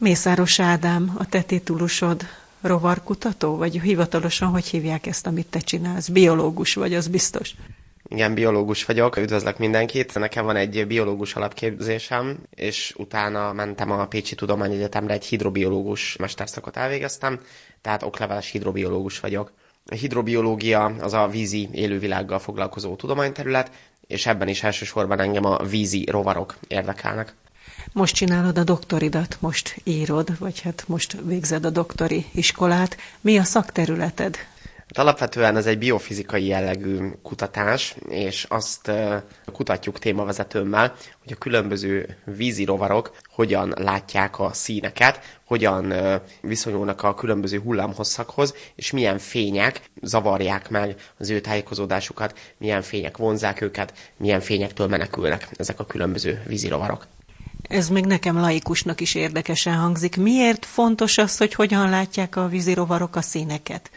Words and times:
Mészáros 0.00 0.60
Ádám, 0.60 1.14
a 1.18 1.28
te 1.28 1.42
titulusod 1.42 2.22
rovarkutató, 2.60 3.56
vagy 3.56 3.80
hivatalosan 3.80 4.48
hogy 4.48 4.66
hívják 4.66 5.06
ezt, 5.06 5.26
amit 5.26 5.46
te 5.46 5.58
csinálsz? 5.58 6.08
Biológus 6.08 6.74
vagy, 6.74 6.94
az 6.94 7.08
biztos. 7.08 7.54
Igen, 8.08 8.34
biológus 8.34 8.84
vagyok, 8.84 9.16
üdvözlök 9.16 9.58
mindenkit. 9.58 10.14
Nekem 10.14 10.44
van 10.44 10.56
egy 10.56 10.86
biológus 10.86 11.34
alapképzésem, 11.34 12.38
és 12.54 12.94
utána 12.96 13.52
mentem 13.52 13.90
a 13.90 14.06
Pécsi 14.06 14.34
Tudományegyetemre, 14.34 15.12
egy 15.12 15.24
hidrobiológus 15.24 16.16
mesterszakot 16.16 16.76
elvégeztem, 16.76 17.40
tehát 17.80 18.02
okleveles 18.02 18.50
hidrobiológus 18.50 19.20
vagyok. 19.20 19.52
A 19.90 19.94
hidrobiológia 19.94 20.84
az 20.84 21.12
a 21.12 21.28
vízi 21.28 21.68
élővilággal 21.72 22.38
foglalkozó 22.38 22.96
tudományterület, 22.96 23.70
és 24.06 24.26
ebben 24.26 24.48
is 24.48 24.62
elsősorban 24.62 25.20
engem 25.20 25.44
a 25.44 25.62
vízi 25.62 26.06
rovarok 26.10 26.56
érdekelnek. 26.68 27.34
Most 27.92 28.14
csinálod 28.14 28.58
a 28.58 28.64
doktoridat, 28.64 29.36
most 29.40 29.80
írod, 29.84 30.38
vagy 30.38 30.60
hát 30.60 30.84
most 30.86 31.16
végzed 31.24 31.64
a 31.64 31.70
doktori 31.70 32.26
iskolát. 32.32 32.96
Mi 33.20 33.38
a 33.38 33.42
szakterületed? 33.44 34.36
Hát 34.88 34.98
alapvetően 34.98 35.56
ez 35.56 35.66
egy 35.66 35.78
biofizikai 35.78 36.46
jellegű 36.46 37.10
kutatás, 37.22 37.96
és 38.08 38.46
azt 38.48 38.90
kutatjuk 39.52 39.98
témavezetőmmel, 39.98 40.94
hogy 41.22 41.32
a 41.32 41.38
különböző 41.38 42.16
vízi 42.24 42.64
rovarok 42.64 43.16
hogyan 43.30 43.74
látják 43.76 44.38
a 44.38 44.52
színeket, 44.52 45.38
hogyan 45.44 45.94
viszonyulnak 46.40 47.02
a 47.02 47.14
különböző 47.14 47.58
hullámhosszakhoz, 47.58 48.54
és 48.74 48.90
milyen 48.90 49.18
fények 49.18 49.80
zavarják 50.02 50.70
meg 50.70 50.96
az 51.18 51.30
ő 51.30 51.40
tájékozódásukat, 51.40 52.38
milyen 52.56 52.82
fények 52.82 53.16
vonzák 53.16 53.60
őket, 53.60 53.92
milyen 54.16 54.40
fényektől 54.40 54.86
menekülnek 54.86 55.48
ezek 55.56 55.80
a 55.80 55.86
különböző 55.86 56.42
vízi 56.46 56.68
rovarok. 56.68 57.06
Ez 57.68 57.88
még 57.88 58.04
nekem 58.04 58.36
laikusnak 58.36 59.00
is 59.00 59.14
érdekesen 59.14 59.74
hangzik. 59.74 60.16
Miért 60.16 60.64
fontos 60.64 61.18
az, 61.18 61.36
hogy 61.36 61.54
hogyan 61.54 61.90
látják 61.90 62.36
a 62.36 62.48
vízirovarok 62.48 63.16
a 63.16 63.22
színeket? 63.22 63.90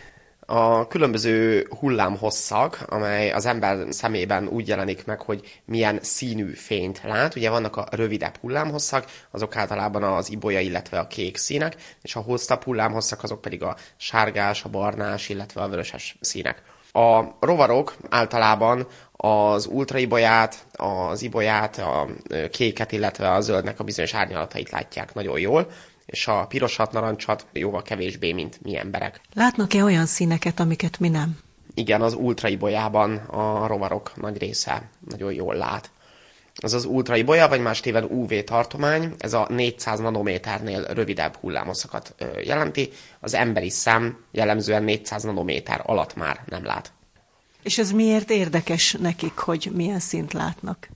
a 0.54 0.88
különböző 0.88 1.68
hullámhosszak, 1.80 2.84
amely 2.88 3.32
az 3.32 3.46
ember 3.46 3.86
szemében 3.90 4.48
úgy 4.48 4.68
jelenik 4.68 5.06
meg, 5.06 5.22
hogy 5.22 5.62
milyen 5.66 6.00
színű 6.02 6.54
fényt 6.54 7.02
lát. 7.04 7.36
Ugye 7.36 7.50
vannak 7.50 7.76
a 7.76 7.88
rövidebb 7.92 8.38
hullámhosszak, 8.38 9.06
azok 9.32 9.56
általában 9.56 10.04
az 10.04 10.32
ibolya, 10.32 10.60
illetve 10.60 11.00
a 11.00 11.08
kék 11.08 11.38
színek, 11.38 11.76
és 12.02 12.16
a 12.16 12.20
hosszabb 12.20 12.64
hullámhosszak 12.64 13.24
azok 13.24 13.42
pedig 13.42 13.64
a 13.64 13.76
sárgás, 13.98 14.64
a 14.64 14.70
barnás, 14.70 15.30
illetve 15.30 15.62
a 15.62 15.68
vöröses 15.70 16.18
színek. 16.22 16.64
A 16.92 17.24
rovarok 17.40 17.96
általában 18.10 18.88
az 19.12 19.66
ultraibolyát, 19.66 20.66
az 20.72 21.22
ibolyát, 21.22 21.78
a 21.78 22.08
kéket, 22.52 22.92
illetve 22.92 23.32
a 23.32 23.42
zöldnek 23.42 23.80
a 23.80 23.84
bizonyos 23.84 24.14
árnyalatait 24.14 24.70
látják 24.70 25.14
nagyon 25.14 25.40
jól, 25.40 25.68
és 26.06 26.28
a 26.28 26.46
pirosat, 26.46 26.92
narancsat 26.92 27.46
jóval 27.54 27.82
kevésbé, 27.82 28.34
mint 28.34 28.62
mi 28.62 28.78
emberek. 28.78 29.22
Látnak-e 29.34 29.84
olyan 29.84 30.06
színeket, 30.06 30.60
amiket 30.60 31.00
mi 31.00 31.10
nem? 31.10 31.40
Igen, 31.74 32.02
az 32.02 32.14
ultraibolyában 32.14 33.16
a 33.16 33.68
rovarok 33.68 34.12
nagy 34.16 34.38
része 34.38 34.90
nagyon 35.10 35.34
jól 35.34 35.56
lát. 35.56 35.90
Ez 36.56 36.74
az 36.74 36.86
ultraibolya, 36.86 37.48
vagy 37.48 37.62
más 37.62 37.80
téven 37.80 38.04
UV 38.04 38.44
tartomány, 38.44 39.14
ez 39.18 39.34
a 39.34 39.48
400 39.50 40.00
nanométernél 40.00 40.84
rövidebb 40.84 41.36
hullámoszakat 41.36 42.16
jelenti. 42.44 42.90
Az 43.20 43.34
emberi 43.34 43.70
szem 43.70 44.18
jellemzően 44.32 44.84
400 44.84 45.24
nanométer 45.24 45.82
alatt 45.86 46.16
már 46.16 46.40
nem 46.46 46.66
lát. 46.66 46.92
És 47.64 47.78
ez 47.78 47.92
miért 47.92 48.30
érdekes 48.30 48.94
nekik, 49.00 49.38
hogy 49.38 49.72
milyen 49.74 50.00
szint 50.00 50.34
látnak? 50.34 50.88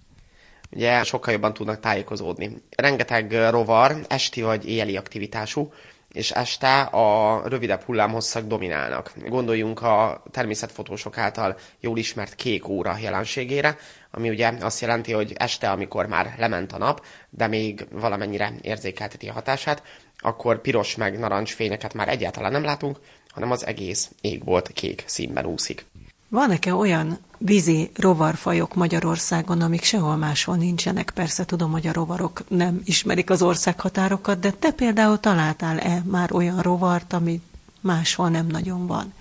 ugye 0.75 1.03
sokkal 1.03 1.33
jobban 1.33 1.53
tudnak 1.53 1.79
tájékozódni. 1.79 2.61
Rengeteg 2.75 3.49
rovar 3.49 3.95
esti 4.07 4.41
vagy 4.41 4.69
éjjeli 4.69 4.97
aktivitású, 4.97 5.73
és 6.11 6.31
este 6.31 6.81
a 6.81 7.41
rövidebb 7.47 7.81
hullámhosszak 7.81 8.45
dominálnak. 8.45 9.11
Gondoljunk 9.27 9.81
a 9.81 10.23
természetfotósok 10.31 11.17
által 11.17 11.57
jól 11.79 11.97
ismert 11.97 12.35
kék 12.35 12.67
óra 12.67 12.97
jelenségére, 13.01 13.77
ami 14.15 14.29
ugye 14.29 14.53
azt 14.59 14.81
jelenti, 14.81 15.11
hogy 15.11 15.33
este, 15.37 15.69
amikor 15.69 16.05
már 16.05 16.35
lement 16.37 16.71
a 16.71 16.77
nap, 16.77 17.05
de 17.29 17.47
még 17.47 17.87
valamennyire 17.91 18.53
érzékelteti 18.61 19.27
a 19.27 19.33
hatását, 19.33 19.83
akkor 20.17 20.61
piros 20.61 20.95
meg 20.95 21.19
narancs 21.19 21.53
fényeket 21.53 21.93
már 21.93 22.09
egyáltalán 22.09 22.51
nem 22.51 22.63
látunk, 22.63 22.99
hanem 23.29 23.51
az 23.51 23.65
egész 23.65 24.11
ég 24.21 24.43
volt 24.43 24.71
kék 24.73 25.03
színben 25.05 25.45
úszik. 25.45 25.85
Van-e 26.29 26.73
olyan 26.73 27.17
vízi 27.37 27.91
rovarfajok 27.95 28.73
Magyarországon, 28.73 29.61
amik 29.61 29.83
sehol 29.83 30.15
máshol 30.15 30.55
nincsenek? 30.55 31.11
Persze 31.13 31.45
tudom, 31.45 31.71
hogy 31.71 31.87
a 31.87 31.93
rovarok 31.93 32.43
nem 32.47 32.81
ismerik 32.83 33.29
az 33.29 33.41
országhatárokat, 33.41 34.39
de 34.39 34.51
te 34.51 34.71
például 34.71 35.19
találtál-e 35.19 36.01
már 36.05 36.33
olyan 36.33 36.61
rovart, 36.61 37.13
ami 37.13 37.41
máshol 37.81 38.29
nem 38.29 38.47
nagyon 38.47 38.87
van? 38.87 39.13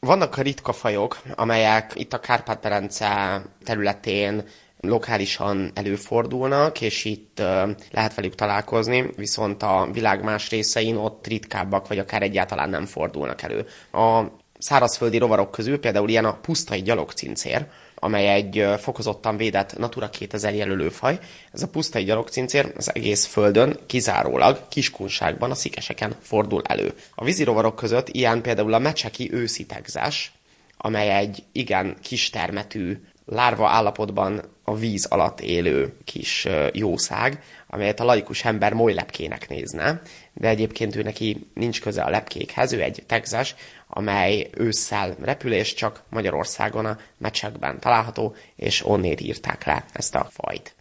Vannak 0.00 0.36
ritka 0.36 0.72
fajok, 0.72 1.18
amelyek 1.34 1.92
itt 1.94 2.12
a 2.12 2.20
Kárpát-Berence 2.20 3.42
területén 3.64 4.44
lokálisan 4.80 5.70
előfordulnak, 5.74 6.80
és 6.80 7.04
itt 7.04 7.42
lehet 7.90 8.14
velük 8.14 8.34
találkozni, 8.34 9.10
viszont 9.16 9.62
a 9.62 9.88
világ 9.92 10.22
más 10.22 10.50
részein 10.50 10.96
ott 10.96 11.26
ritkábbak, 11.26 11.88
vagy 11.88 11.98
akár 11.98 12.22
egyáltalán 12.22 12.70
nem 12.70 12.84
fordulnak 12.84 13.42
elő. 13.42 13.66
A 13.92 14.22
szárazföldi 14.58 15.18
rovarok 15.18 15.50
közül 15.50 15.80
például 15.80 16.08
ilyen 16.08 16.24
a 16.24 16.38
pusztai 16.40 16.82
gyalogcincér, 16.82 17.66
amely 18.06 18.28
egy 18.28 18.64
fokozottan 18.78 19.36
védett 19.36 19.78
Natura 19.78 20.10
2000 20.10 20.54
jelölőfaj. 20.54 21.18
Ez 21.52 21.62
a 21.62 21.68
pusztai 21.68 22.04
gyalogcincér 22.04 22.72
az 22.76 22.94
egész 22.94 23.26
földön 23.26 23.78
kizárólag 23.86 24.68
kiskunságban, 24.68 25.50
a 25.50 25.54
szikeseken 25.54 26.16
fordul 26.20 26.62
elő. 26.66 26.94
A 27.14 27.24
vízirovarok 27.24 27.76
között 27.76 28.08
ilyen 28.08 28.42
például 28.42 28.74
a 28.74 28.78
mecseki 28.78 29.32
őszitegzás, 29.32 30.32
amely 30.76 31.16
egy 31.16 31.42
igen 31.52 31.96
kistermetű, 32.02 33.00
lárva 33.24 33.68
állapotban 33.68 34.42
a 34.64 34.76
víz 34.76 35.04
alatt 35.04 35.40
élő 35.40 35.96
kis 36.04 36.48
jószág, 36.72 37.42
amelyet 37.66 38.00
a 38.00 38.04
laikus 38.04 38.44
ember 38.44 38.72
molylepkének 38.72 39.48
nézne, 39.48 40.02
de 40.32 40.48
egyébként 40.48 40.96
ő 40.96 41.02
neki 41.02 41.46
nincs 41.54 41.80
köze 41.80 42.02
a 42.02 42.10
lepkékhez, 42.10 42.72
ő 42.72 42.82
egy 42.82 43.02
tegzes, 43.06 43.54
amely 43.86 44.50
ősszel 44.56 45.16
repül, 45.20 45.52
és 45.52 45.74
csak 45.74 46.02
Magyarországon 46.08 46.86
a 46.86 46.98
mecsekben 47.18 47.80
található, 47.80 48.34
és 48.56 48.86
onnét 48.86 49.20
írták 49.20 49.64
le 49.64 49.84
ezt 49.92 50.14
a 50.14 50.28
fajt. 50.30 50.74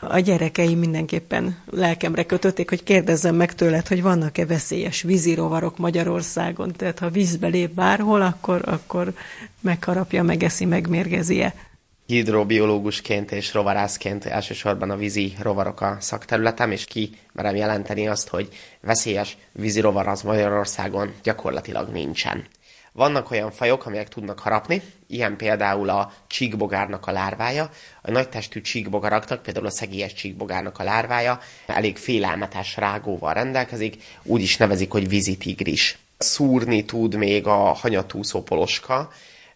A 0.00 0.18
gyerekeim 0.18 0.78
mindenképpen 0.78 1.62
lelkemre 1.70 2.24
kötötték, 2.24 2.68
hogy 2.68 2.82
kérdezzem 2.82 3.34
meg 3.34 3.54
tőled, 3.54 3.86
hogy 3.86 4.02
vannak-e 4.02 4.46
veszélyes 4.46 5.02
vízirovarok 5.02 5.78
Magyarországon. 5.78 6.72
Tehát 6.72 6.98
ha 6.98 7.10
vízbe 7.10 7.46
lép 7.46 7.70
bárhol, 7.70 8.22
akkor, 8.22 8.62
akkor 8.64 9.12
megharapja, 9.60 10.22
megeszi, 10.22 10.64
megmérgezi-e 10.64 11.54
hidrobiológusként 12.10 13.32
és 13.32 13.54
rovarászként 13.54 14.24
elsősorban 14.24 14.90
a 14.90 14.96
vízi 14.96 15.34
rovarok 15.40 15.80
a 15.80 15.96
szakterületem, 16.00 16.70
és 16.70 16.84
ki 16.84 17.10
merem 17.32 17.56
jelenteni 17.56 18.08
azt, 18.08 18.28
hogy 18.28 18.48
veszélyes 18.80 19.36
vízi 19.52 19.80
rovar 19.80 20.08
az 20.08 20.22
Magyarországon 20.22 21.14
gyakorlatilag 21.22 21.88
nincsen. 21.88 22.46
Vannak 22.92 23.30
olyan 23.30 23.50
fajok, 23.50 23.86
amelyek 23.86 24.08
tudnak 24.08 24.38
harapni, 24.38 24.82
ilyen 25.06 25.36
például 25.36 25.88
a 25.88 26.12
csíkbogárnak 26.26 27.06
a 27.06 27.12
lárvája. 27.12 27.70
A 28.02 28.10
nagytestű 28.10 28.60
csíkbogaraknak, 28.60 29.42
például 29.42 29.66
a 29.66 29.70
szegélyes 29.70 30.14
csíkbogárnak 30.14 30.78
a 30.78 30.84
lárvája 30.84 31.40
elég 31.66 31.96
félelmetes 31.96 32.76
rágóval 32.76 33.34
rendelkezik, 33.34 34.02
úgy 34.22 34.42
is 34.42 34.56
nevezik, 34.56 34.90
hogy 34.90 35.08
vízi 35.08 35.36
tigris. 35.36 35.98
Szúrni 36.18 36.84
tud 36.84 37.14
még 37.14 37.46
a 37.46 37.56
hanyatúszó 37.56 38.42
poloska, 38.42 39.10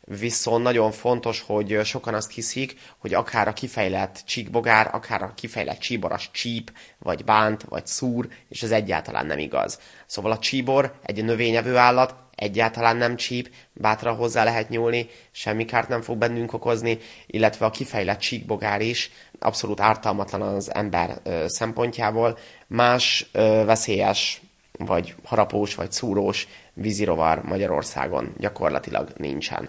viszont 0.05 0.63
nagyon 0.63 0.91
fontos, 0.93 1.41
hogy 1.41 1.81
sokan 1.85 2.15
azt 2.15 2.31
hiszik, 2.31 2.77
hogy 2.99 3.15
akár 3.15 3.49
a 3.49 3.53
kifejlett 3.53 4.23
csíkbogár, 4.27 4.91
akár 4.93 5.23
a 5.23 5.33
kifejlett 5.35 5.79
csíboras 5.79 6.31
csíp, 6.33 6.73
vagy 6.99 7.25
bánt, 7.25 7.63
vagy 7.63 7.87
szúr, 7.87 8.29
és 8.49 8.63
ez 8.63 8.71
egyáltalán 8.71 9.27
nem 9.27 9.39
igaz. 9.39 9.81
Szóval 10.07 10.31
a 10.31 10.39
csíbor 10.39 10.95
egy 11.03 11.25
növényevő 11.25 11.77
állat, 11.77 12.15
egyáltalán 12.35 12.97
nem 12.97 13.17
csíp, 13.17 13.51
bátran 13.73 14.17
hozzá 14.17 14.45
lehet 14.45 14.69
nyúlni, 14.69 15.09
semmi 15.31 15.65
kárt 15.65 15.89
nem 15.89 16.03
fog 16.03 16.19
bennünk 16.19 16.53
okozni, 16.53 16.99
illetve 17.27 17.67
a 17.67 17.71
kifejlett 17.71 18.19
csíkbogár 18.19 18.81
is 18.81 19.11
abszolút 19.39 19.81
ártalmatlan 19.81 20.43
az 20.43 20.75
ember 20.75 21.21
ö, 21.23 21.45
szempontjából. 21.49 22.39
Más 22.67 23.27
ö, 23.33 23.63
veszélyes, 23.67 24.41
vagy 24.79 25.15
harapós, 25.25 25.75
vagy 25.75 25.93
szúrós 25.93 26.49
vízirovar 26.73 27.43
Magyarországon 27.43 28.35
gyakorlatilag 28.39 29.13
nincsen 29.17 29.69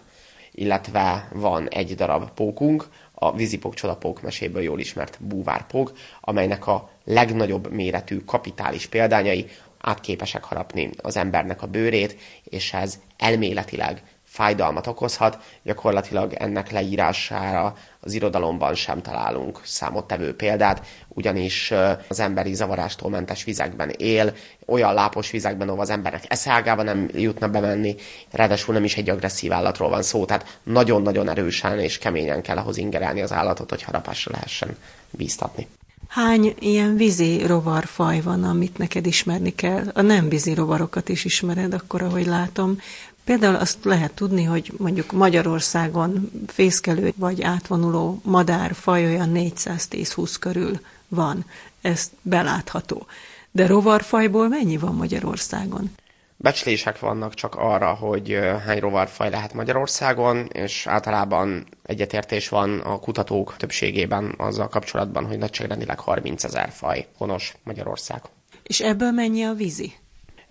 illetve 0.55 1.27
van 1.33 1.67
egy 1.67 1.95
darab 1.95 2.31
pókunk, 2.31 2.87
a 3.13 3.35
vízipók 3.35 3.73
csodapók 3.73 4.21
meséből 4.21 4.61
jól 4.61 4.79
ismert 4.79 5.17
búvárpók, 5.21 5.91
amelynek 6.21 6.67
a 6.67 6.89
legnagyobb 7.03 7.71
méretű 7.71 8.17
kapitális 8.17 8.85
példányai 8.85 9.47
átképesek 9.81 10.43
harapni 10.43 10.89
az 10.97 11.17
embernek 11.17 11.61
a 11.61 11.67
bőrét, 11.67 12.17
és 12.43 12.73
ez 12.73 12.99
elméletileg 13.17 14.01
fájdalmat 14.35 14.87
okozhat, 14.87 15.37
gyakorlatilag 15.63 16.33
ennek 16.33 16.71
leírására 16.71 17.75
az 17.99 18.13
irodalomban 18.13 18.73
sem 18.73 19.01
találunk 19.01 19.59
számottevő 19.63 20.35
példát, 20.35 20.85
ugyanis 21.07 21.73
az 22.07 22.19
emberi 22.19 22.53
zavarástól 22.53 23.09
mentes 23.09 23.43
vizekben 23.43 23.89
él, 23.89 24.33
olyan 24.65 24.93
lápos 24.93 25.31
vizekben, 25.31 25.67
ahol 25.67 25.81
az 25.81 25.89
embernek 25.89 26.23
eszágába 26.27 26.83
nem 26.83 27.09
jutna 27.13 27.49
bemenni, 27.49 27.95
ráadásul 28.31 28.73
nem 28.73 28.83
is 28.83 28.97
egy 28.97 29.09
agresszív 29.09 29.51
állatról 29.51 29.89
van 29.89 30.03
szó, 30.03 30.25
tehát 30.25 30.59
nagyon-nagyon 30.63 31.29
erősen 31.29 31.79
és 31.79 31.97
keményen 31.97 32.41
kell 32.41 32.57
ahhoz 32.57 32.77
ingerelni 32.77 33.21
az 33.21 33.31
állatot, 33.31 33.69
hogy 33.69 33.83
harapásra 33.83 34.31
lehessen 34.31 34.77
bíztatni. 35.11 35.67
Hány 36.07 36.55
ilyen 36.59 36.95
vízi 36.95 37.45
rovarfaj 37.45 38.21
van, 38.21 38.43
amit 38.43 38.77
neked 38.77 39.05
ismerni 39.05 39.55
kell? 39.55 39.91
A 39.93 40.01
nem 40.01 40.29
vízi 40.29 40.53
rovarokat 40.53 41.09
is 41.09 41.25
ismered, 41.25 41.73
akkor 41.73 42.01
ahogy 42.01 42.25
látom. 42.25 42.77
Például 43.25 43.55
azt 43.55 43.83
lehet 43.83 44.11
tudni, 44.11 44.43
hogy 44.43 44.73
mondjuk 44.77 45.11
Magyarországon 45.11 46.31
fészkelő 46.47 47.13
vagy 47.15 47.41
átvonuló 47.41 48.21
madárfaj 48.23 49.05
olyan 49.05 49.31
410-20 49.33 50.35
körül 50.39 50.79
van. 51.07 51.45
Ez 51.81 52.11
belátható. 52.21 53.05
De 53.51 53.67
rovarfajból 53.67 54.47
mennyi 54.47 54.77
van 54.77 54.95
Magyarországon? 54.95 55.91
Becslések 56.37 56.99
vannak 56.99 57.33
csak 57.33 57.55
arra, 57.55 57.93
hogy 57.93 58.39
hány 58.65 58.79
rovarfaj 58.79 59.29
lehet 59.29 59.53
Magyarországon, 59.53 60.45
és 60.51 60.87
általában 60.87 61.65
egyetértés 61.83 62.49
van 62.49 62.79
a 62.79 62.99
kutatók 62.99 63.55
többségében 63.57 64.33
azzal 64.37 64.67
kapcsolatban, 64.67 65.25
hogy 65.25 65.37
nagyságrendileg 65.37 65.99
30 65.99 66.43
ezer 66.43 66.69
faj 66.71 67.07
honos 67.17 67.53
Magyarországon. 67.63 68.31
És 68.63 68.79
ebből 68.79 69.11
mennyi 69.11 69.43
a 69.43 69.53
vízi? 69.53 69.93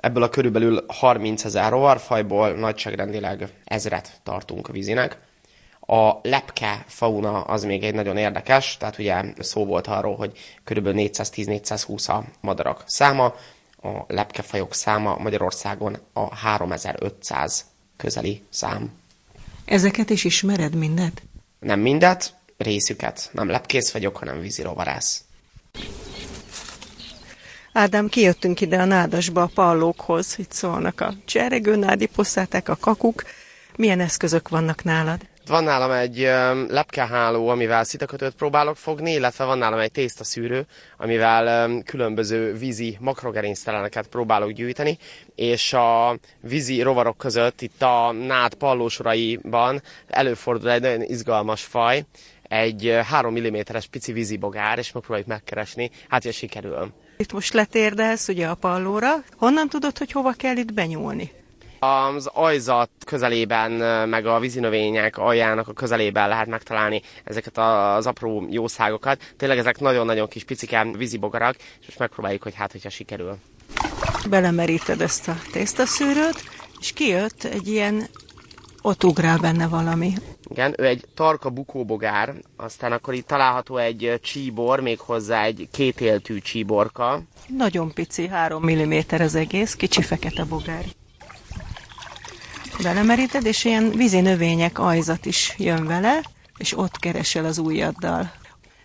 Ebből 0.04 0.22
a 0.22 0.28
körülbelül 0.28 0.84
30 0.86 1.44
ezer 1.44 1.70
rovarfajból 1.70 2.50
nagyságrendileg 2.50 3.48
ezret 3.64 4.20
tartunk 4.22 4.68
vízinek. 4.68 5.18
A 5.80 6.12
lepke 6.22 6.84
fauna 6.86 7.40
az 7.40 7.64
még 7.64 7.82
egy 7.84 7.94
nagyon 7.94 8.16
érdekes, 8.16 8.76
tehát 8.76 8.98
ugye 8.98 9.22
szó 9.38 9.64
volt 9.64 9.86
arról, 9.86 10.16
hogy 10.16 10.38
körülbelül 10.64 11.08
410-420 11.12 12.08
a 12.08 12.24
madarak 12.40 12.82
száma, 12.86 13.24
a 13.82 14.04
lepkefajok 14.06 14.74
száma 14.74 15.16
Magyarországon 15.18 15.96
a 16.12 16.34
3500 16.34 17.64
közeli 17.96 18.42
szám. 18.48 18.92
Ezeket 19.64 20.10
is 20.10 20.24
ismered 20.24 20.74
mindet? 20.74 21.22
Nem 21.58 21.80
mindet, 21.80 22.34
részüket. 22.56 23.30
Nem 23.32 23.48
lepkész 23.48 23.92
vagyok, 23.92 24.16
hanem 24.16 24.40
vízirovarász. 24.40 25.24
Ádám, 27.76 28.08
kijöttünk 28.08 28.60
ide 28.60 28.78
a 28.80 28.84
nádasba 28.84 29.42
a 29.42 29.50
pallókhoz, 29.54 30.38
itt 30.38 30.52
szólnak 30.52 31.00
a 31.00 31.14
cseregő 31.24 31.76
nádi 31.76 32.06
poszáták, 32.06 32.68
a 32.68 32.76
kakuk. 32.80 33.22
Milyen 33.76 34.00
eszközök 34.00 34.48
vannak 34.48 34.84
nálad? 34.84 35.20
Van 35.46 35.64
nálam 35.64 35.90
egy 35.90 36.18
lepkeháló, 36.68 37.48
amivel 37.48 37.84
szitakötőt 37.84 38.34
próbálok 38.34 38.76
fogni, 38.76 39.12
illetve 39.12 39.44
van 39.44 39.58
nálam 39.58 39.78
egy 39.78 39.90
tésztaszűrő, 39.90 40.66
amivel 40.96 41.70
különböző 41.84 42.52
vízi 42.52 42.96
makrogerincteleneket 43.00 44.06
próbálok 44.06 44.50
gyűjteni, 44.50 44.98
és 45.34 45.72
a 45.72 46.18
vízi 46.40 46.82
rovarok 46.82 47.16
között 47.16 47.60
itt 47.60 47.82
a 47.82 48.12
nád 48.12 48.54
pallósoraiban 48.54 49.82
előfordul 50.06 50.70
egy 50.70 50.80
nagyon 50.80 51.02
izgalmas 51.02 51.62
faj, 51.62 52.04
egy 52.42 52.98
3 53.04 53.38
mm-es 53.38 53.86
pici 53.86 54.12
vízibogár, 54.12 54.78
és 54.78 54.92
megpróbáljuk 54.92 55.28
megkeresni, 55.28 55.90
hát 56.08 56.22
hogy 56.22 56.32
sikerül. 56.32 56.92
Itt 57.16 57.32
most 57.32 57.52
letérdelsz 57.52 58.28
ugye 58.28 58.46
a 58.46 58.54
pallóra. 58.54 59.14
Honnan 59.36 59.68
tudod, 59.68 59.98
hogy 59.98 60.12
hova 60.12 60.32
kell 60.32 60.56
itt 60.56 60.72
benyúlni? 60.72 61.32
Az 61.78 62.26
ajzat 62.26 62.90
közelében, 63.06 63.70
meg 64.08 64.26
a 64.26 64.38
vízinövények 64.38 65.18
aljának 65.18 65.68
a 65.68 65.72
közelében 65.72 66.28
lehet 66.28 66.46
megtalálni 66.46 67.02
ezeket 67.24 67.58
az 67.58 68.06
apró 68.06 68.46
jószágokat. 68.50 69.32
Tényleg 69.36 69.58
ezek 69.58 69.80
nagyon-nagyon 69.80 70.28
kis 70.28 70.44
picike 70.44 70.86
vízibogarak, 70.96 71.56
és 71.56 71.86
most 71.86 71.98
megpróbáljuk, 71.98 72.42
hogy 72.42 72.54
hát, 72.54 72.72
hogyha 72.72 72.90
sikerül. 72.90 73.36
Belemeríted 74.28 75.00
ezt 75.00 75.28
a 75.28 75.36
tésztaszűrőt, 75.52 76.44
és 76.80 76.92
kijött 76.92 77.44
egy 77.44 77.68
ilyen, 77.68 78.06
ott 78.86 79.04
ugrál 79.04 79.38
benne 79.38 79.68
valami. 79.68 80.12
Igen, 80.50 80.74
ő 80.76 80.84
egy 80.84 81.04
tarka 81.14 81.50
bukóbogár, 81.50 82.34
aztán 82.56 82.92
akkor 82.92 83.14
itt 83.14 83.26
található 83.26 83.76
egy 83.76 84.20
csíbor, 84.22 84.80
még 84.80 84.98
hozzá 84.98 85.42
egy 85.42 85.68
kétéltű 85.72 86.38
csíborka. 86.38 87.22
Nagyon 87.46 87.92
pici, 87.92 88.26
3 88.28 88.70
mm 88.70 88.98
az 89.08 89.34
egész, 89.34 89.74
kicsi 89.74 90.02
fekete 90.02 90.44
bogár 90.44 90.84
belemeríted, 92.82 93.46
és 93.46 93.64
ilyen 93.64 93.90
vízi 93.90 94.20
növények 94.20 94.78
ajzat 94.78 95.26
is 95.26 95.54
jön 95.58 95.86
vele, 95.86 96.22
és 96.56 96.78
ott 96.78 96.98
keresel 96.98 97.44
az 97.44 97.58
ujjaddal. 97.58 98.32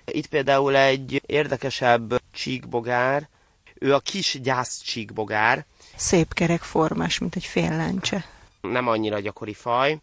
Itt 0.06 0.28
például 0.28 0.76
egy 0.76 1.22
érdekesebb 1.26 2.22
csíkbogár, 2.32 3.28
ő 3.74 3.94
a 3.94 4.00
kis 4.00 4.40
gyász 4.42 4.82
csíkbogár. 4.82 5.66
Szép 5.96 6.34
kerek 6.34 6.62
formás, 6.62 7.18
mint 7.18 7.36
egy 7.36 7.46
fél 7.46 7.76
lencse. 7.76 8.26
Nem 8.62 8.88
annyira 8.88 9.20
gyakori 9.20 9.54
faj, 9.54 9.98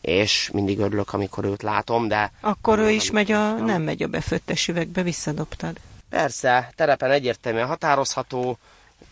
és 0.00 0.50
mindig 0.52 0.78
örülök, 0.78 1.12
amikor 1.12 1.44
őt 1.44 1.62
látom, 1.62 2.08
de... 2.08 2.32
Akkor 2.40 2.78
ő 2.78 2.90
is 2.90 3.10
megy 3.10 3.32
a, 3.32 3.52
nem 3.52 3.82
megy 3.82 4.02
a 4.02 4.06
befőttes 4.06 4.68
üvegbe, 4.68 5.02
visszadobtad. 5.02 5.76
Persze, 6.08 6.72
terepen 6.76 7.10
egyértelműen 7.10 7.66
határozható, 7.66 8.58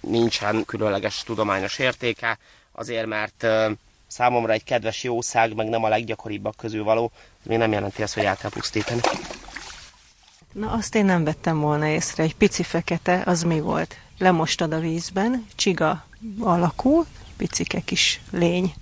nincsen 0.00 0.64
különleges 0.64 1.22
tudományos 1.22 1.78
értéke, 1.78 2.38
azért 2.72 3.06
mert 3.06 3.46
számomra 4.06 4.52
egy 4.52 4.64
kedves 4.64 5.02
jószág, 5.02 5.54
meg 5.54 5.68
nem 5.68 5.84
a 5.84 5.88
leggyakoribbak 5.88 6.56
közül 6.56 6.84
való, 6.84 7.10
még 7.42 7.58
nem 7.58 7.72
jelenti 7.72 8.02
azt, 8.02 8.14
hogy 8.14 8.24
el 8.24 8.36
kell 8.36 8.50
pusztítani. 8.50 9.00
Na 10.52 10.70
azt 10.70 10.94
én 10.94 11.04
nem 11.04 11.24
vettem 11.24 11.60
volna 11.60 11.86
észre, 11.86 12.22
egy 12.22 12.36
pici 12.36 12.62
fekete, 12.62 13.22
az 13.26 13.42
mi 13.42 13.60
volt? 13.60 13.96
Lemostad 14.18 14.72
a 14.72 14.78
vízben, 14.78 15.46
csiga 15.54 16.04
alakú, 16.40 17.04
picike 17.36 17.80
kis 17.80 18.20
lény. 18.30 18.74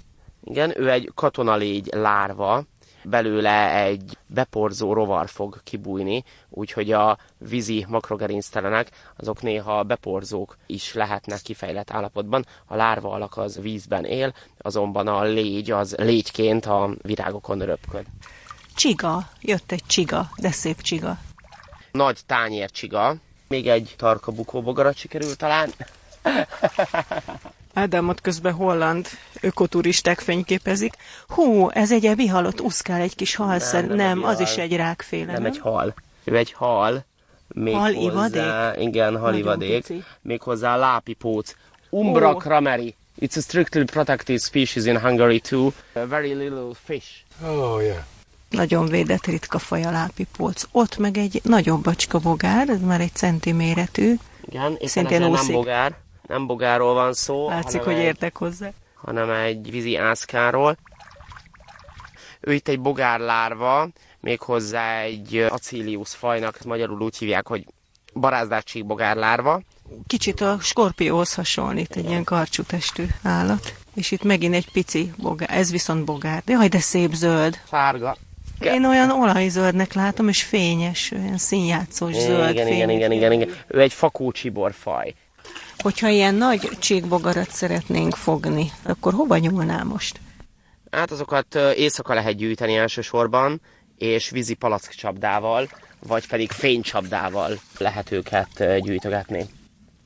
Igen, 0.44 0.80
ő 0.80 0.90
egy 0.90 1.10
katonalégy 1.14 1.88
lárva, 1.92 2.64
belőle 3.04 3.74
egy 3.74 4.18
beporzó 4.26 4.92
rovar 4.92 5.28
fog 5.28 5.60
kibújni, 5.64 6.24
úgyhogy 6.48 6.92
a 6.92 7.18
vízi 7.38 7.86
makrogerinctelenek 7.88 8.90
azok 9.16 9.42
néha 9.42 9.82
beporzók 9.82 10.56
is 10.66 10.94
lehetnek 10.94 11.40
kifejlett 11.40 11.90
állapotban. 11.90 12.46
A 12.66 12.76
lárva 12.76 13.10
alak 13.12 13.36
az 13.36 13.60
vízben 13.60 14.04
él, 14.04 14.34
azonban 14.58 15.06
a 15.06 15.22
légy 15.22 15.70
az 15.70 15.94
légyként 15.98 16.66
a 16.66 16.90
virágokon 17.02 17.58
röpköd. 17.58 18.04
Csiga, 18.74 19.28
jött 19.40 19.72
egy 19.72 19.84
csiga, 19.86 20.30
de 20.36 20.50
szép 20.50 20.80
csiga. 20.80 21.18
Nagy 21.92 22.20
tányér 22.26 22.70
csiga, 22.70 23.14
még 23.48 23.68
egy 23.68 23.94
tarka 23.96 24.32
bukóbogarat 24.32 24.96
sikerült 24.96 25.38
talán. 25.38 25.70
Ádámot 27.74 28.20
közben 28.20 28.52
holland 28.52 29.08
ökoturisták 29.40 30.20
fényképezik. 30.20 30.94
Hú, 31.28 31.70
ez 31.70 31.92
egy 31.92 32.06
ebi 32.06 32.26
halott, 32.26 32.60
uszkál 32.60 33.00
egy 33.00 33.16
kis 33.16 33.34
halszer. 33.34 33.86
Nem, 33.86 33.96
nem, 33.96 34.18
nem 34.18 34.28
az 34.28 34.34
hal. 34.34 34.42
is 34.42 34.56
egy 34.56 34.76
rákféle. 34.76 35.32
Nem, 35.32 35.42
nem, 35.42 35.50
egy 35.50 35.58
hal. 35.58 35.94
Ő 36.24 36.36
egy 36.36 36.52
hal. 36.52 37.04
Még 37.48 37.74
hal 37.74 37.92
hozzá, 37.92 38.00
ivadék? 38.00 38.86
Igen, 38.88 39.18
hal 39.18 39.34
ivadék. 39.34 39.92
Még 40.22 40.42
hozzá 40.42 40.76
lápipóc. 40.76 41.56
Umbra 41.90 42.34
oh. 42.34 42.40
krameri. 42.40 42.94
It's 43.20 43.36
a 43.36 43.40
strictly 43.40 43.82
protected 43.82 44.40
species 44.40 44.84
in 44.84 45.00
Hungary 45.00 45.40
too. 45.40 45.70
A 45.92 46.06
very 46.06 46.34
little 46.34 46.70
fish. 46.84 47.06
Oh, 47.46 47.82
yeah. 47.82 48.04
Nagyon 48.50 48.86
védett 48.86 49.26
ritka 49.26 49.58
faj 49.58 49.82
a 49.82 49.90
lápipóc. 49.90 50.66
Ott 50.72 50.98
meg 50.98 51.16
egy 51.16 51.40
nagyobb 51.44 51.82
bacska 51.82 52.18
bogár, 52.18 52.68
ez 52.68 52.80
már 52.80 53.00
egy 53.00 53.14
centiméretű. 53.14 54.14
Igen, 54.48 54.78
szintén 54.84 55.20
nem 55.20 55.46
bogár 55.52 55.96
nem 56.28 56.46
bogáról 56.46 56.94
van 56.94 57.12
szó. 57.12 57.48
Látszik, 57.48 57.80
hogy 57.80 57.96
értek 57.96 58.36
hozzá. 58.36 58.70
Hanem 58.94 59.30
egy 59.30 59.70
vízi 59.70 59.96
ászkáról. 59.96 60.76
Ő 62.40 62.52
itt 62.52 62.68
egy 62.68 62.80
bogárlárva, 62.80 63.88
méghozzá 64.20 65.00
egy 65.00 65.46
acilius 65.48 66.14
fajnak, 66.14 66.64
magyarul 66.64 67.00
úgy 67.00 67.16
hívják, 67.16 67.46
hogy 67.46 67.64
barázdátség 68.14 68.86
bogárlárva. 68.86 69.60
Kicsit 70.06 70.40
a 70.40 70.58
skorpióhoz 70.60 71.34
hasonlít, 71.34 71.96
egy 71.96 72.08
ilyen 72.08 72.24
karcsú 72.24 72.62
testű 72.62 73.04
állat. 73.22 73.74
És 73.94 74.10
itt 74.10 74.22
megint 74.22 74.54
egy 74.54 74.70
pici 74.70 75.12
bogár, 75.16 75.50
ez 75.50 75.70
viszont 75.70 76.04
bogár. 76.04 76.42
De 76.44 76.52
jaj, 76.52 76.68
de 76.68 76.78
szép 76.78 77.12
zöld. 77.12 77.60
Sárga. 77.68 78.16
Én 78.60 78.84
olyan 78.84 79.10
olajzöldnek 79.10 79.92
látom, 79.92 80.28
és 80.28 80.42
fényes, 80.42 81.10
olyan 81.10 81.38
színjátszós 81.38 82.14
zöld. 82.14 82.50
Igen, 82.50 82.66
igen, 82.66 82.90
igen, 82.90 83.12
igen, 83.12 83.32
igen. 83.32 83.50
Ő 83.66 83.80
egy 83.80 83.92
fakócsiborfaj. 83.92 85.14
Hogyha 85.82 86.08
ilyen 86.08 86.34
nagy 86.34 86.70
csíkbogarat 86.78 87.50
szeretnénk 87.50 88.14
fogni, 88.14 88.72
akkor 88.82 89.12
hova 89.12 89.36
nyúlnál 89.36 89.84
most? 89.84 90.20
Hát 90.90 91.10
azokat 91.10 91.54
éjszaka 91.54 92.14
lehet 92.14 92.36
gyűjteni 92.36 92.76
elsősorban, 92.76 93.60
és 93.96 94.30
vízi 94.30 94.54
palackcsapdával, 94.54 95.68
vagy 96.06 96.26
pedig 96.28 96.50
fénycsapdával 96.50 97.60
lehet 97.78 98.12
őket 98.12 98.80
gyűjtögetni. 98.80 99.46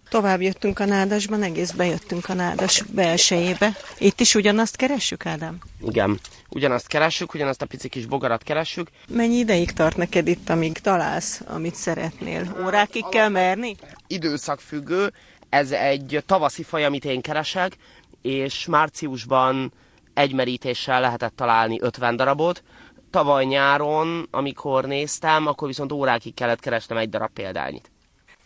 Tovább 0.09 0.41
jöttünk 0.41 0.79
a 0.79 0.85
nádasban, 0.85 1.43
egész 1.43 1.71
bejöttünk 1.71 2.29
a 2.29 2.35
nádas 2.35 2.83
belsejébe. 2.83 3.77
Itt 3.99 4.21
is 4.21 4.35
ugyanazt 4.35 4.77
keressük, 4.77 5.27
Ádám? 5.27 5.59
Igen, 5.87 6.21
ugyanazt 6.49 6.87
keressük, 6.87 7.35
ugyanazt 7.35 7.63
a 7.63 7.67
pici 7.67 7.89
kis 7.89 8.07
bogarat 8.07 8.43
keressük. 8.43 8.89
Mennyi 9.09 9.37
ideig 9.37 9.73
tart 9.73 9.97
neked 9.97 10.29
itt, 10.29 10.49
amíg 10.49 10.79
találsz, 10.79 11.41
amit 11.47 11.75
szeretnél? 11.75 12.57
Órákig 12.65 13.05
kell 13.11 13.29
merni? 13.29 13.77
Időszakfüggő, 14.07 15.13
ez 15.53 15.71
egy 15.73 16.23
tavaszi 16.27 16.63
faj, 16.63 16.85
amit 16.85 17.05
én 17.05 17.21
keresek, 17.21 17.77
és 18.23 18.67
márciusban 18.67 19.73
egy 20.15 20.33
merítéssel 20.33 21.01
lehetett 21.01 21.37
találni 21.37 21.79
50 21.81 22.17
darabot. 22.17 22.63
Tavaly 23.11 23.45
nyáron, 23.45 24.29
amikor 24.31 24.85
néztem, 24.85 25.47
akkor 25.47 25.69
viszont 25.69 25.93
órákig 25.93 26.35
kellett 26.35 26.61
keresnem 26.61 26.99
egy 26.99 27.09
darab 27.09 27.31
példányit. 27.31 27.91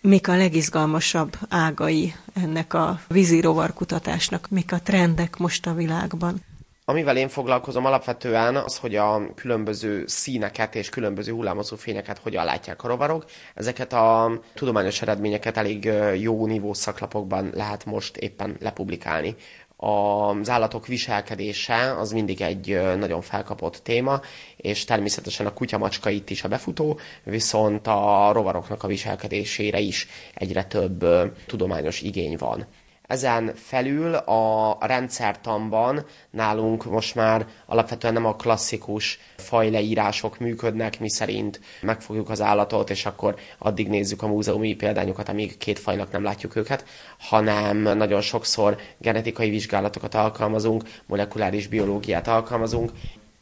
Mik 0.01 0.29
a 0.29 0.37
legizgalmasabb 0.37 1.37
ágai 1.49 2.15
ennek 2.35 2.75
a 2.75 3.01
vízi 3.09 3.41
rovarkutatásnak? 3.41 4.49
Mik 4.51 4.73
a 4.73 4.81
trendek 4.81 5.37
most 5.37 5.67
a 5.67 5.75
világban? 5.75 6.41
Amivel 6.89 7.17
én 7.17 7.29
foglalkozom 7.29 7.85
alapvetően 7.85 8.57
az, 8.57 8.79
hogy 8.79 8.97
a 8.97 9.35
különböző 9.35 10.07
színeket 10.07 10.75
és 10.75 10.89
különböző 10.89 11.33
hullámozó 11.33 11.77
fényeket 11.77 12.19
hogyan 12.19 12.45
látják 12.45 12.85
a 12.85 12.89
rovarok. 12.89 13.25
Ezeket 13.55 13.93
a 13.93 14.31
tudományos 14.55 15.03
eredményeket 15.03 15.57
elég 15.57 15.85
jó 16.21 16.47
nívó 16.47 16.75
szaklapokban 16.75 17.51
lehet 17.55 17.85
most 17.85 18.17
éppen 18.17 18.57
lepublikálni 18.61 19.35
az 19.77 20.51
állatok 20.51 20.87
viselkedése 20.87 21.99
az 21.99 22.13
mindig 22.13 22.41
egy 22.41 22.81
nagyon 22.99 23.21
felkapott 23.21 23.77
téma, 23.77 24.21
és 24.57 24.85
természetesen 24.85 25.47
a 25.47 25.53
kutyamacska 25.53 26.11
itt 26.11 26.31
is 26.31 26.45
a 26.45 26.49
befutó, 26.49 26.99
viszont 27.23 27.87
a 27.87 28.31
rovaroknak 28.33 28.83
a 28.83 28.89
viselkedésére 28.89 29.79
is 29.79 30.09
egyre 30.35 30.65
több 30.65 31.05
tudományos 31.47 32.01
igény 32.01 32.37
van. 32.37 32.67
Ezen 33.07 33.53
felül 33.55 34.15
a 34.15 34.77
rendszertanban 34.81 36.05
nálunk 36.31 36.85
most 36.85 37.15
már 37.15 37.47
alapvetően 37.67 38.13
nem 38.13 38.25
a 38.25 38.37
klasszikus 38.37 39.19
fajleírások 39.37 40.39
működnek, 40.39 41.01
mi 41.01 41.11
szerint 41.11 41.61
megfogjuk 41.81 42.31
az 42.31 42.41
állatot, 42.41 42.91
és 42.91 43.07
akkor 43.07 43.37
addig 43.59 43.89
nézzük 43.89 44.23
a 44.23 44.27
múzeumi 44.27 44.75
példányokat, 44.75 45.29
amíg 45.29 45.57
két 45.57 45.79
fajnak 45.79 46.13
nem 46.13 46.23
látjuk 46.23 46.57
őket, 46.57 46.85
hanem 47.19 47.77
nagyon 47.77 48.21
sokszor 48.21 48.77
genetikai 48.99 49.51
vizsgálatokat 49.51 50.15
alkalmazunk, 50.15 50.83
molekuláris 51.07 51.67
biológiát 51.67 52.29
alkalmazunk, 52.29 52.91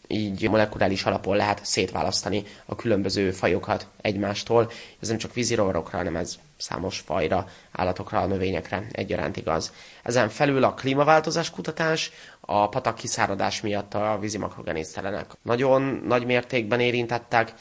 így 0.09 0.49
molekuláris 0.49 1.05
alapon 1.05 1.37
lehet 1.37 1.65
szétválasztani 1.65 2.43
a 2.67 2.77
különböző 2.77 3.31
fajokat 3.31 3.87
egymástól. 4.01 4.71
Ez 5.01 5.09
nem 5.09 5.19
csak 5.19 5.35
vízirovarokra, 5.35 5.97
hanem 5.97 6.17
ez 6.17 6.39
számos 6.57 6.99
fajra, 6.99 7.47
állatokra, 7.73 8.27
növényekre 8.27 8.87
egyaránt 8.93 9.37
igaz. 9.37 9.73
Ezen 10.03 10.29
felül 10.29 10.65
a 10.65 10.75
klímaváltozás 10.75 11.51
kutatás, 11.51 12.13
a 12.41 12.69
patak 12.69 12.95
kiszáradás 12.95 13.61
miatt 13.61 13.95
a 13.95 14.19
vízi 14.21 14.39
makrogenisztelenek 14.39 15.31
nagyon 15.43 16.03
nagy 16.07 16.27
mértékben 16.27 16.81
érintettek, 16.81 17.55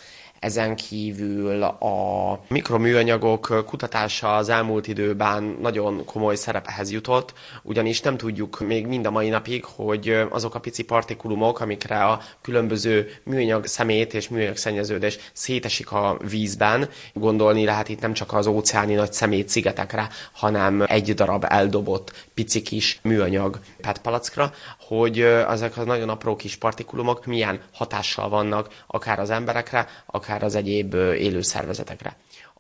ezen 0.43 0.75
kívül 0.75 1.63
a 1.63 2.39
mikroműanyagok 2.47 3.63
kutatása 3.65 4.35
az 4.35 4.49
elmúlt 4.49 4.87
időben 4.87 5.57
nagyon 5.61 6.05
komoly 6.05 6.35
szerephez 6.35 6.91
jutott, 6.91 7.33
ugyanis 7.61 8.01
nem 8.01 8.17
tudjuk 8.17 8.59
még 8.59 8.87
mind 8.87 9.05
a 9.05 9.11
mai 9.11 9.29
napig, 9.29 9.65
hogy 9.65 10.25
azok 10.29 10.55
a 10.55 10.59
pici 10.59 10.83
partikulumok, 10.83 11.59
amikre 11.59 12.03
a 12.03 12.21
különböző 12.41 13.11
műanyag 13.23 13.65
szemét 13.65 14.13
és 14.13 14.29
műanyag 14.29 14.57
szennyeződés 14.57 15.17
szétesik 15.33 15.91
a 15.91 16.17
vízben, 16.29 16.89
gondolni 17.13 17.65
lehet 17.65 17.89
itt 17.89 18.01
nem 18.01 18.13
csak 18.13 18.33
az 18.33 18.47
óceáni 18.47 18.93
nagy 18.93 19.13
szemét 19.13 19.49
szigetekre, 19.49 20.09
hanem 20.33 20.83
egy 20.87 21.13
darab 21.13 21.45
eldobott 21.47 22.27
pici 22.33 22.61
kis 22.61 22.99
műanyag 23.03 23.59
petpalackra, 23.81 24.53
hogy 24.79 25.19
ezek 25.21 25.77
a 25.77 25.83
nagyon 25.83 26.09
apró 26.09 26.35
kis 26.35 26.55
partikulumok 26.55 27.25
milyen 27.25 27.59
hatással 27.73 28.29
vannak 28.29 28.83
akár 28.87 29.19
az 29.19 29.29
emberekre, 29.29 29.87
akár 30.05 30.32
az 30.41 30.55
egyéb 30.55 30.93
élő 30.93 31.41
szervezetekre. 31.41 32.15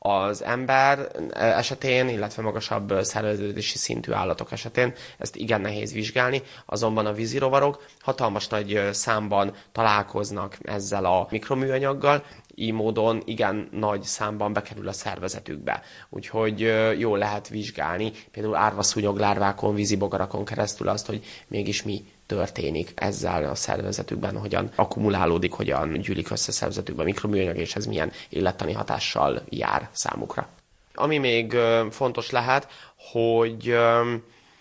Az 0.05 0.43
ember 0.43 1.07
esetén, 1.33 2.09
illetve 2.09 2.41
magasabb 2.41 2.93
szerveződési 3.01 3.77
szintű 3.77 4.11
állatok 4.11 4.51
esetén 4.51 4.93
ezt 5.17 5.35
igen 5.35 5.61
nehéz 5.61 5.93
vizsgálni, 5.93 6.41
azonban 6.65 7.05
a 7.05 7.13
vízirovarok 7.13 7.85
hatalmas 8.01 8.47
nagy 8.47 8.89
számban 8.91 9.53
találkoznak 9.71 10.57
ezzel 10.63 11.05
a 11.05 11.27
mikroműanyaggal, 11.29 12.23
így 12.55 12.71
módon 12.71 13.21
igen 13.25 13.67
nagy 13.71 14.01
számban 14.01 14.53
bekerül 14.53 14.87
a 14.87 14.91
szervezetükbe. 14.91 15.81
Úgyhogy 16.09 16.59
jól 16.97 17.17
lehet 17.17 17.47
vizsgálni, 17.47 18.11
például 18.31 18.55
árvaszúnyog 18.55 19.17
lárvákon, 19.17 19.75
vízibogarakon 19.75 20.45
keresztül 20.45 20.87
azt, 20.87 21.05
hogy 21.05 21.23
mégis 21.47 21.83
mi 21.83 22.05
történik 22.25 22.91
ezzel 22.95 23.49
a 23.49 23.55
szervezetükben, 23.55 24.37
hogyan 24.37 24.71
akkumulálódik, 24.75 25.51
hogyan 25.51 25.91
gyűlik 25.91 26.29
össze 26.29 26.51
szervezetükben 26.51 27.05
mikroműanyag, 27.05 27.57
és 27.57 27.75
ez 27.75 27.85
milyen 27.85 28.11
élettani 28.29 28.73
hatással 28.73 29.41
jár 29.49 29.89
számukra. 29.91 30.47
Ami 30.93 31.17
még 31.17 31.55
fontos 31.89 32.29
lehet, 32.29 32.67
hogy 33.11 33.75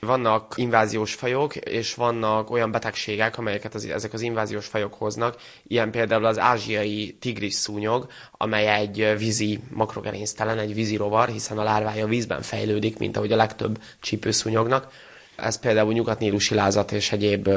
vannak 0.07 0.55
inváziós 0.57 1.15
fajok, 1.15 1.57
és 1.57 1.95
vannak 1.95 2.51
olyan 2.51 2.71
betegségek, 2.71 3.39
amelyeket 3.39 3.75
az, 3.75 3.85
ezek 3.85 4.13
az 4.13 4.21
inváziós 4.21 4.67
fajok 4.67 4.95
hoznak, 4.95 5.37
ilyen 5.67 5.91
például 5.91 6.25
az 6.25 6.39
ázsiai 6.39 7.17
tigris 7.21 7.55
szúnyog, 7.55 8.07
amely 8.33 8.67
egy 8.67 9.15
vízi 9.19 9.61
makrogerinctelen, 9.71 10.59
egy 10.59 10.75
vízi 10.75 10.97
rovar, 10.97 11.29
hiszen 11.29 11.59
a 11.59 11.63
lárvája 11.63 12.07
vízben 12.07 12.43
fejlődik, 12.43 12.99
mint 12.99 13.17
ahogy 13.17 13.33
a 13.33 13.37
legtöbb 13.37 13.79
csípőszúnyognak 14.01 14.93
ez 15.37 15.59
például 15.59 15.93
nyugatnílusi 15.93 16.55
lázat 16.55 16.93
és 16.93 17.13
egyéb 17.13 17.49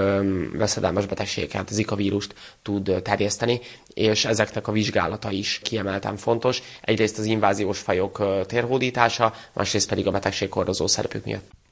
veszedelmes 0.58 1.06
betegségeket, 1.06 1.70
zika 1.70 1.96
vírust 1.96 2.36
tud 2.62 3.02
terjeszteni, 3.04 3.60
és 3.94 4.25
ezeknek 4.25 4.68
a 4.68 4.72
vizsgálata 4.72 5.32
is 5.32 5.60
kiemelten 5.64 6.18
fontos. 6.18 6.62
Egyrészt 6.82 7.18
az 7.18 7.25
inváziós 7.25 7.80
fajok 7.80 8.46
térhódítása, 8.46 9.34
másrészt 9.54 9.90
pedig 9.90 10.08
a 10.08 10.12
betegség 10.12 10.52
hordozó 10.52 10.88
szerepük 10.88 11.25
miatt. 11.25 11.64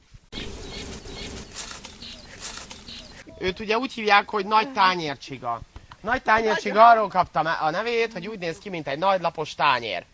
Őt 3.44 3.60
ugye 3.60 3.78
úgy 3.78 3.92
hívják, 3.92 4.28
hogy 4.28 4.46
nagy 4.46 4.72
tányércsiga. 4.72 5.60
Nagy 6.00 6.22
tányércsiga 6.22 6.88
arról 6.88 7.08
kapta 7.08 7.40
a 7.40 7.70
nevét, 7.70 8.12
hogy 8.12 8.26
úgy 8.26 8.38
néz 8.38 8.58
ki, 8.58 8.68
mint 8.70 8.88
egy 8.88 8.98
nagy 8.98 9.20
lapos 9.20 9.54
tányér. 9.54 10.04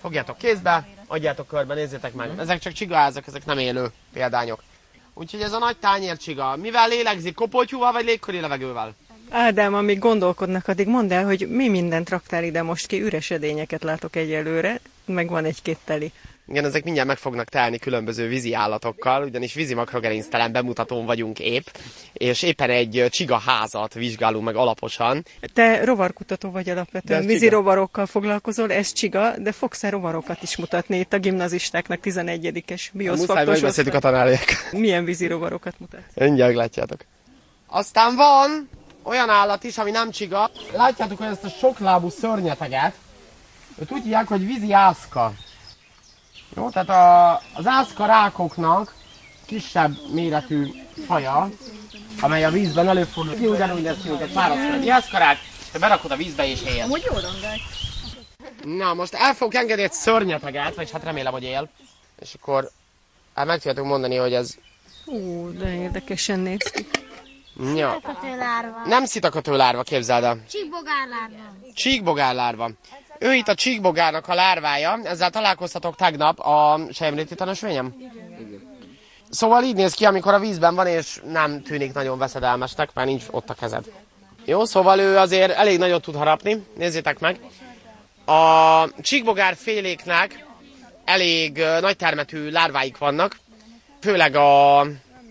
Fogjátok 0.00 0.38
kézbe, 0.38 0.88
adjátok 1.06 1.46
körbe, 1.46 1.74
nézzétek 1.74 2.12
meg. 2.12 2.30
Ezek 2.38 2.58
csak 2.58 2.72
csigaházak, 2.72 3.26
ezek 3.26 3.44
nem 3.44 3.58
élő 3.58 3.86
példányok. 4.12 4.62
Úgyhogy 5.14 5.40
ez 5.40 5.52
a 5.52 5.58
nagy 5.58 5.76
tányércsiga. 5.76 6.56
Mivel 6.56 6.88
lélegzik? 6.88 7.34
Kopoltyúval 7.34 7.92
vagy 7.92 8.04
légkori 8.04 8.40
levegővel? 8.40 8.94
Ádám, 9.30 9.74
amíg 9.74 9.98
gondolkodnak, 9.98 10.68
addig 10.68 10.86
mondd 10.86 11.12
el, 11.12 11.24
hogy 11.24 11.48
mi 11.48 11.68
mindent 11.68 12.08
raktál 12.10 12.44
ide 12.44 12.62
most 12.62 12.86
ki, 12.86 13.02
üres 13.02 13.30
edényeket 13.30 13.82
látok 13.82 14.16
egyelőre, 14.16 14.80
meg 15.04 15.28
van 15.28 15.44
egy-két 15.44 15.78
teli. 15.84 16.12
Igen, 16.50 16.64
ezek 16.64 16.84
mindjárt 16.84 17.08
meg 17.08 17.16
fognak 17.16 17.48
telni 17.48 17.78
különböző 17.78 18.28
vízi 18.28 18.54
állatokkal, 18.54 19.24
ugyanis 19.24 19.54
vízi 19.54 19.74
makrogerinctelen 19.74 20.52
bemutatón 20.52 21.06
vagyunk 21.06 21.38
épp, 21.38 21.66
és 22.12 22.42
éppen 22.42 22.70
egy 22.70 23.06
csiga 23.10 23.38
házat 23.38 23.94
vizsgálunk 23.94 24.44
meg 24.44 24.56
alaposan. 24.56 25.24
Te 25.54 25.84
rovarkutató 25.84 26.50
vagy 26.50 26.70
alapvetően, 26.70 27.26
vízi 27.26 27.38
csiga. 27.38 27.56
rovarokkal 27.56 28.06
foglalkozol, 28.06 28.72
ez 28.72 28.92
csiga, 28.92 29.38
de 29.38 29.52
fogsz-e 29.52 29.90
rovarokat 29.90 30.42
is 30.42 30.56
mutatni 30.56 30.98
itt 30.98 31.12
a 31.12 31.18
gimnazistáknak 31.18 31.98
11-es 32.02 32.82
bioszfaktos 32.92 33.62
a 33.62 33.98
tanárják. 33.98 34.68
Milyen 34.72 35.04
vízi 35.04 35.26
rovarokat 35.26 35.74
mutat? 35.78 36.00
Mindjárt 36.14 36.54
látjátok. 36.54 37.00
Aztán 37.66 38.16
van 38.16 38.68
olyan 39.02 39.28
állat 39.28 39.64
is, 39.64 39.78
ami 39.78 39.90
nem 39.90 40.10
csiga. 40.10 40.50
Látjátok, 40.72 41.18
hogy 41.18 41.26
ezt 41.26 41.44
a 41.44 41.48
soklábú 41.48 42.08
szörnyeteget, 42.08 42.94
őt 43.78 43.90
úgy 43.90 44.02
hívják, 44.02 44.28
hogy 44.28 44.46
vízi 44.46 44.72
ászka. 44.72 45.32
Jó, 46.56 46.70
tehát 46.70 46.88
a, 46.88 47.32
az 47.54 47.66
ászka 47.66 48.06
rákoknak 48.06 48.94
kisebb 49.46 49.96
méretű 50.12 50.66
faja, 51.06 51.50
amely 52.20 52.44
a 52.44 52.50
vízben 52.50 52.88
előfordul. 52.88 53.34
Ki 53.34 53.46
ugyanúgy 53.46 53.82
lesz, 53.82 54.02
mint 54.02 54.20
egy 54.20 54.32
párazkörny 54.32 54.88
ászkarák, 54.88 55.38
te 55.72 55.78
berakod 55.78 56.10
a 56.10 56.16
vízbe 56.16 56.46
és 56.46 56.62
él. 56.62 56.82
Amúgy 56.82 57.06
jó. 57.10 57.16
Na, 58.76 58.94
most 58.94 59.14
el 59.14 59.34
fogok 59.34 59.54
engedni 59.54 59.82
egy 59.82 59.92
szörnyeteget, 59.92 60.74
vagy 60.74 60.90
hát 60.90 61.02
remélem, 61.04 61.32
hogy 61.32 61.42
él. 61.42 61.68
És 62.20 62.34
akkor 62.34 62.70
hát 63.34 63.46
meg 63.46 63.56
tudjátok 63.56 63.84
mondani, 63.84 64.16
hogy 64.16 64.32
ez... 64.32 64.54
Ú, 65.04 65.50
de 65.58 65.74
érdekesen 65.74 66.38
néz 66.38 66.70
ki. 66.70 66.86
Ja. 67.74 68.00
Nem 68.84 69.04
szitakatő 69.04 69.56
lárva, 69.56 69.82
képzeld 69.82 70.24
el. 70.24 70.44
Csíkbogárlárva. 70.48 71.36
Csíkbogárlárva. 71.74 72.70
Ő 73.20 73.34
itt 73.34 73.48
a 73.48 73.54
csíkbogárnak 73.54 74.28
a 74.28 74.34
lárvája, 74.34 74.98
ezzel 75.04 75.30
találkoztatok 75.30 75.96
tegnap 75.96 76.38
a 76.38 76.80
sejemléti 76.92 77.34
tanúsvényem? 77.34 77.94
Szóval 79.30 79.64
így 79.64 79.74
néz 79.74 79.94
ki, 79.94 80.04
amikor 80.04 80.34
a 80.34 80.38
vízben 80.38 80.74
van, 80.74 80.86
és 80.86 81.20
nem 81.24 81.62
tűnik 81.62 81.92
nagyon 81.92 82.18
veszedelmesnek, 82.18 82.90
mert 82.94 83.08
nincs 83.08 83.24
ott 83.30 83.50
a 83.50 83.54
kezed. 83.54 83.84
Jó, 84.44 84.64
szóval 84.64 84.98
ő 84.98 85.16
azért 85.16 85.52
elég 85.52 85.78
nagyot 85.78 86.02
tud 86.02 86.16
harapni, 86.16 86.64
nézzétek 86.76 87.18
meg. 87.18 87.40
A 88.24 88.84
csíkbogár 89.00 89.56
féléknek 89.56 90.46
elég 91.04 91.62
nagy 91.80 91.96
termetű 91.96 92.50
lárváik 92.50 92.98
vannak, 92.98 93.36
Főleg 94.00 94.34
a 94.34 94.86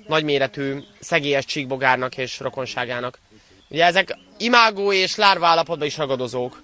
nagyméretű 0.08 0.80
szegélyes 1.00 1.46
csíkbogárnak 1.46 2.18
és 2.18 2.40
rokonságának. 2.40 3.20
Ugye 3.70 3.86
ezek 3.86 4.18
imágó 4.38 4.94
és 4.94 5.16
lárva 5.16 5.48
állapotban 5.48 5.88
is 5.88 5.98
ragadozók. 5.98 6.62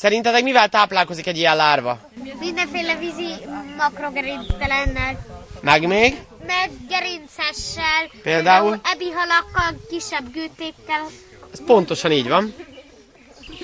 Szerintetek 0.00 0.42
mivel 0.42 0.68
táplálkozik 0.68 1.26
egy 1.26 1.36
ilyen 1.38 1.56
lárva? 1.56 1.98
Mindenféle 2.38 2.94
vízi 2.96 3.34
makrogerincelennel. 3.76 5.26
Meg 5.60 5.86
még? 5.86 6.16
Meg 6.46 6.70
gerincessel. 6.88 8.10
Például? 8.22 8.80
Ebihalakkal, 8.92 9.80
kisebb 9.88 10.32
gőtékkel. 10.32 11.06
Ez 11.52 11.64
pontosan 11.66 12.12
így 12.12 12.28
van. 12.28 12.54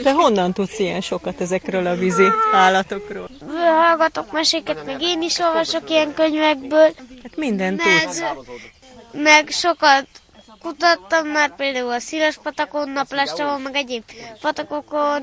De 0.02 0.12
honnan 0.12 0.52
tudsz 0.52 0.78
ilyen 0.78 1.00
sokat 1.00 1.40
ezekről 1.40 1.86
a 1.86 1.94
vízi 1.94 2.26
állatokról? 2.52 3.28
Hallgatok 3.86 4.32
meséket, 4.32 4.84
meg 4.86 5.02
én 5.02 5.22
is 5.22 5.38
olvasok 5.38 5.90
ilyen 5.90 6.14
könyvekből. 6.14 6.94
Hát 7.22 7.36
mindent 7.36 7.84
Meg, 7.84 8.02
tudsz. 8.04 8.22
meg 9.12 9.48
sokat 9.50 10.06
kutattam 10.66 11.28
már 11.28 11.54
például 11.56 11.92
a 11.92 11.98
Szíles 11.98 12.38
patakon, 12.42 12.90
Naplástravon, 12.90 13.60
meg 13.60 13.74
egyéb 13.74 14.02
patakokon. 14.40 15.22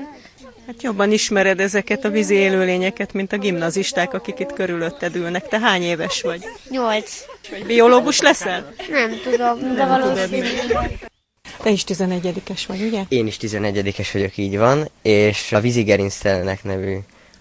Hát 0.66 0.82
jobban 0.82 1.12
ismered 1.12 1.60
ezeket 1.60 2.04
a 2.04 2.08
vízi 2.08 2.34
élőlényeket, 2.34 3.12
mint 3.12 3.32
a 3.32 3.38
gimnazisták, 3.38 4.14
akik 4.14 4.38
itt 4.38 4.52
körülötted 4.52 5.16
ülnek. 5.16 5.48
Te 5.48 5.58
hány 5.58 5.82
éves 5.82 6.22
vagy? 6.22 6.44
Nyolc. 6.68 7.24
Biológus 7.66 8.20
leszel? 8.20 8.74
Nem 8.90 9.20
tudom, 9.22 9.74
de 9.74 9.86
valószínű. 9.86 10.46
Te 11.62 11.70
is 11.70 11.84
11-es 11.86 12.62
vagy, 12.66 12.82
ugye? 12.82 13.02
Én 13.08 13.26
is 13.26 13.36
11-es 13.40 14.08
vagyok, 14.12 14.36
így 14.36 14.58
van, 14.58 14.88
és 15.02 15.52
a 15.52 15.60
vízigerinctelenek 15.60 16.62
nevű 16.62 16.98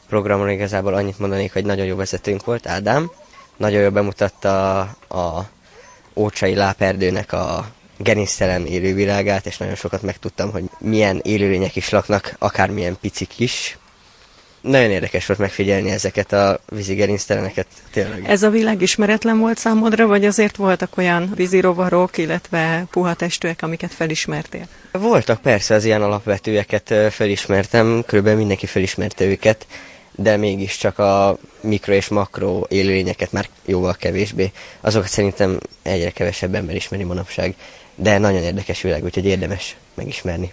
programról 0.08 0.50
igazából 0.50 0.94
annyit 0.94 1.20
mondanék, 1.20 1.54
hogy 1.54 1.66
nagyon 1.66 1.86
jó 1.86 1.96
vezetőnk 1.96 2.46
volt, 2.46 2.68
Ádám. 2.68 3.12
Nagyon 3.58 3.82
jól 3.82 3.90
bemutatta 3.90 4.80
a 5.10 5.50
Ócsai 6.16 6.56
Láperdőnek 6.56 7.34
a 7.34 7.66
gerinctelen 8.04 8.66
élővilágát, 8.66 9.46
és 9.46 9.58
nagyon 9.58 9.76
sokat 9.76 10.02
megtudtam, 10.02 10.52
hogy 10.52 10.64
milyen 10.80 11.22
élőlények 11.24 11.76
is 11.76 11.90
laknak, 11.90 12.36
akármilyen 12.40 12.98
picik 13.02 13.40
is. 13.40 13.78
Nagyon 14.62 14.92
érdekes 14.92 15.26
volt 15.26 15.40
megfigyelni 15.40 15.90
ezeket 15.90 16.34
a 16.34 16.60
vízigerincteleneket, 16.70 17.68
tényleg. 17.92 18.24
Ez 18.28 18.44
a 18.44 18.50
világ 18.50 18.82
ismeretlen 18.82 19.40
volt 19.40 19.58
számodra, 19.58 20.08
vagy 20.08 20.26
azért 20.26 20.56
voltak 20.56 20.98
olyan 20.98 21.32
vízirovarok, 21.36 22.18
illetve 22.18 22.86
puha 22.92 23.14
testűek, 23.14 23.62
amiket 23.62 23.94
felismertél? 23.94 24.68
Voltak 24.92 25.42
persze 25.42 25.76
az 25.76 25.86
ilyen 25.86 26.02
alapvetőeket 26.02 26.94
felismertem, 27.10 28.04
körülbelül 28.06 28.40
mindenki 28.40 28.66
felismerte 28.66 29.26
őket, 29.26 29.68
de 30.16 30.38
mégiscsak 30.38 31.00
a 31.00 31.38
mikro 31.62 31.94
és 31.94 32.08
makro 32.08 32.62
élőlényeket 32.70 33.32
már 33.32 33.50
jóval 33.66 33.94
kevésbé. 33.94 34.52
Azokat 34.82 35.10
szerintem 35.10 35.60
egyre 35.82 36.10
kevesebb 36.10 36.56
ember 36.56 36.76
ismeri 36.76 37.04
manapság, 37.04 37.56
de 37.96 38.18
nagyon 38.18 38.42
érdekes 38.42 38.82
világ, 38.82 39.04
úgyhogy 39.04 39.26
érdemes 39.26 39.76
megismerni. 39.94 40.52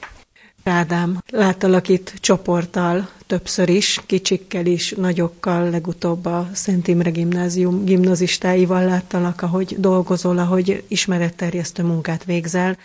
Ádám, 0.65 1.23
láttalak 1.31 1.89
itt 1.89 2.13
csoporttal 2.21 3.09
többször 3.27 3.69
is, 3.69 4.01
kicsikkel 4.07 4.67
is, 4.67 4.91
nagyokkal, 4.91 5.71
legutóbb 5.71 6.27
a 6.27 6.49
Szent 6.53 6.89
Imre 6.89 7.11
Gimnázium 7.11 7.85
gimnazistáival 7.85 8.85
láttalak, 8.85 9.43
ahogy 9.43 9.75
dolgozol, 9.79 10.39
ahogy 10.39 10.83
ismeretterjesztő 10.89 11.83
munkát 11.83 12.25
végzel. 12.25 12.77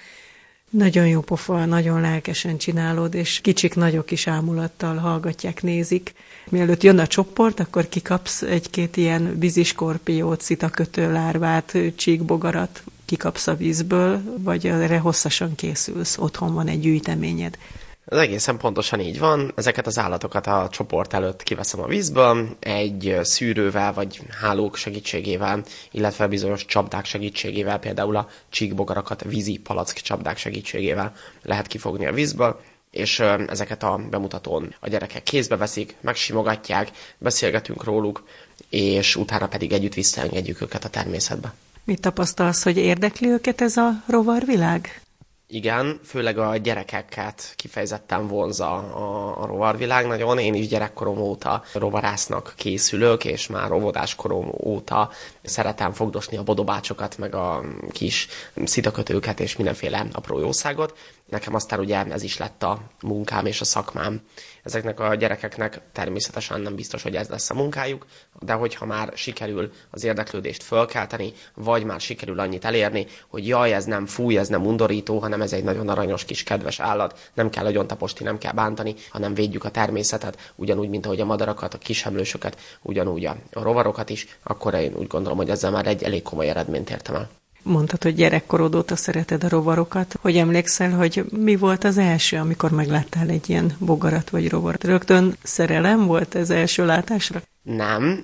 Nagyon 0.77 1.08
jó 1.08 1.22
pofa, 1.22 1.65
nagyon 1.65 2.01
lelkesen 2.01 2.58
csinálod, 2.58 3.13
és 3.13 3.39
kicsik, 3.41 3.75
nagyok 3.75 4.12
is 4.12 4.27
ámulattal 4.27 4.96
hallgatják, 4.96 5.62
nézik. 5.63 6.13
Mielőtt 6.50 6.84
jön 6.84 7.00
a 7.00 7.08
csoport, 7.08 7.60
akkor 7.60 7.89
kikapsz 7.89 8.41
egy-két 8.41 8.98
ilyen 8.98 9.39
víziskorpiót, 9.39 10.41
szitakötő 10.41 11.12
lárvát, 11.12 11.77
csíkbogarat, 11.96 12.84
kikapsz 13.05 13.48
a 13.48 13.55
vízből, 13.55 14.22
vagy 14.38 14.67
erre 14.67 14.98
hosszasan 14.98 15.55
készülsz, 15.55 16.17
otthon 16.17 16.53
van 16.53 16.67
egy 16.67 16.79
gyűjteményed. 16.79 17.58
Ez 18.06 18.18
egészen 18.18 18.58
pontosan 18.58 19.00
így 19.00 19.20
van. 19.20 19.52
Ezeket 19.56 19.88
az 19.88 19.98
állatokat 19.98 20.48
a 20.48 20.68
csoport 20.72 21.14
előtt 21.14 21.44
kiveszem 21.44 21.82
a 21.82 21.88
vízből, 21.88 22.48
egy 22.60 23.20
szűrővel 23.22 23.94
vagy 23.94 24.22
hálók 24.42 24.76
segítségével, 24.76 25.64
illetve 25.92 26.28
bizonyos 26.28 26.66
csapdák 26.66 27.06
segítségével, 27.06 27.80
például 27.80 28.16
a 28.16 28.30
csíkbogarakat 28.50 29.24
vízi 29.24 29.58
palack 29.58 29.98
csapdák 29.98 30.38
segítségével 30.38 31.14
lehet 31.42 31.68
kifogni 31.68 32.06
a 32.06 32.13
vízből, 32.13 32.60
és 32.91 33.20
ezeket 33.48 33.84
a 33.84 34.00
bemutatón 34.10 34.76
a 34.80 34.89
gyerekek 34.89 35.24
kézbe 35.24 35.58
veszik, 35.58 35.96
megsimogatják, 36.02 36.91
beszélgetünk 37.18 37.84
róluk, 37.84 38.24
és 38.70 39.15
utána 39.15 39.48
pedig 39.48 39.72
együtt 39.72 39.94
visszaengedjük 39.94 40.62
őket 40.62 40.86
a 40.86 40.89
természetbe. 40.89 41.54
Mit 41.84 42.02
tapasztalsz, 42.02 42.63
hogy 42.63 42.78
érdekli 42.78 43.28
őket 43.28 43.62
ez 43.62 43.78
a 43.78 44.04
rovarvilág? 44.08 45.05
Igen, 45.47 45.99
főleg 46.03 46.38
a 46.38 46.58
gyerekeket 46.58 47.53
kifejezetten 47.55 48.27
vonza 48.27 48.75
a, 48.75 49.41
a 49.41 49.45
rovarvilág 49.45 50.08
nagyon. 50.08 50.39
Én 50.39 50.53
is 50.53 50.67
gyerekkorom 50.67 51.17
óta 51.17 51.63
rovarásznak 51.73 52.53
készülök, 52.58 53.25
és 53.25 53.47
már 53.47 53.71
óvodáskorom 53.71 54.51
óta 54.63 55.10
szeretem 55.43 55.91
fogdosni 55.91 56.38
a 56.38 56.43
bodobácsokat, 56.43 57.17
meg 57.17 57.36
a 57.36 57.63
kis 57.89 58.27
szitakötőket, 58.63 59.39
és 59.39 59.55
mindenféle 59.55 60.05
apró 60.12 60.39
jószágot. 60.39 60.97
Nekem 61.29 61.55
aztán 61.55 61.79
ugye 61.79 62.05
ez 62.05 62.23
is 62.23 62.38
lett 62.38 62.63
a 62.63 62.79
munkám 63.01 63.45
és 63.45 63.62
a 63.62 63.65
szakmám. 63.65 64.21
Ezeknek 64.63 64.99
a 64.99 65.15
gyerekeknek 65.15 65.81
természetesen 65.91 66.62
nem 66.62 66.75
biztos, 66.75 67.03
hogy 67.03 67.15
ez 67.15 67.27
lesz 67.27 67.49
a 67.49 67.53
munkájuk, 67.53 68.05
de 68.39 68.54
hogyha 68.54 68.86
már 68.86 69.12
sikerül 69.15 69.71
az 69.89 70.04
érdeklődést 70.04 70.63
fölkelteni, 70.63 71.34
vagy 71.54 71.84
már 71.84 72.00
sikerül 72.00 72.39
annyit 72.39 72.65
elérni, 72.65 73.06
hogy 73.28 73.48
jaj, 73.48 73.74
ez 73.74 73.86
nem 73.86 74.06
fúj, 74.06 74.38
ez 74.38 74.48
nem 74.48 74.65
undorító, 74.65 75.19
hanem 75.19 75.41
ez 75.41 75.54
egy 75.54 75.63
nagyon 75.63 75.89
aranyos 75.89 76.26
kis 76.26 76.43
kedves 76.43 76.80
állat, 76.80 77.30
nem 77.34 77.50
kell 77.50 77.63
nagyon 77.63 77.88
taposti, 77.88 78.24
nem 78.24 78.38
kell 78.38 78.54
bántani, 78.54 78.95
hanem 79.10 79.34
védjük 79.34 79.63
a 79.63 79.69
természetet, 79.69 80.54
ugyanúgy, 80.56 80.89
mint 80.89 81.06
ahogy 81.06 81.19
a 81.19 81.26
madarakat, 81.26 81.74
a 81.74 81.78
kisemlősöket, 81.78 82.78
ugyanúgy 82.82 83.26
a 83.26 83.36
rovarokat 83.52 84.10
is, 84.10 84.38
akkor 84.43 84.74
én 84.74 84.93
úgy 84.95 85.08
gondolom, 85.08 85.38
hogy 85.38 85.50
ezzel 85.50 85.71
már 85.71 85.88
egy 85.88 86.04
elég 86.04 86.21
komoly 86.21 86.50
eredményt 86.50 86.89
értem 86.89 87.15
el. 87.15 87.30
Mondtad, 87.63 88.04
hogy 88.04 88.15
gyerekkorod 88.15 88.76
óta 88.76 88.95
szereted 88.95 89.43
a 89.43 89.50
rovarokat. 89.50 90.15
Hogy 90.21 90.38
emlékszel, 90.38 90.91
hogy 90.91 91.26
mi 91.32 91.56
volt 91.56 91.84
az 91.84 91.98
első, 91.98 92.38
amikor 92.38 92.71
megláttál 92.71 93.30
egy 93.30 93.50
ilyen 93.50 93.76
bogarat 93.80 94.30
vagy 94.30 94.50
rovarat? 94.50 94.84
Rögtön 94.84 95.36
szerelem 95.43 96.06
volt 96.06 96.36
ez 96.36 96.50
első 96.50 96.86
látásra? 96.86 97.41
Nem. 97.65 98.21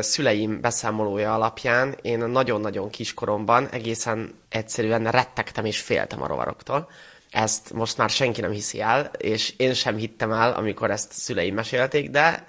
Szüleim 0.00 0.60
beszámolója 0.60 1.34
alapján 1.34 1.96
én 2.02 2.18
nagyon-nagyon 2.18 2.90
kiskoromban 2.90 3.68
egészen 3.68 4.34
egyszerűen 4.48 5.10
rettegtem 5.10 5.64
és 5.64 5.80
féltem 5.80 6.22
a 6.22 6.26
rovaroktól. 6.26 6.88
Ezt 7.30 7.72
most 7.72 7.96
már 7.96 8.10
senki 8.10 8.40
nem 8.40 8.50
hiszi 8.50 8.80
el, 8.80 9.10
és 9.18 9.54
én 9.56 9.74
sem 9.74 9.96
hittem 9.96 10.32
el, 10.32 10.52
amikor 10.52 10.90
ezt 10.90 11.12
szüleim 11.12 11.54
mesélték, 11.54 12.10
de 12.10 12.46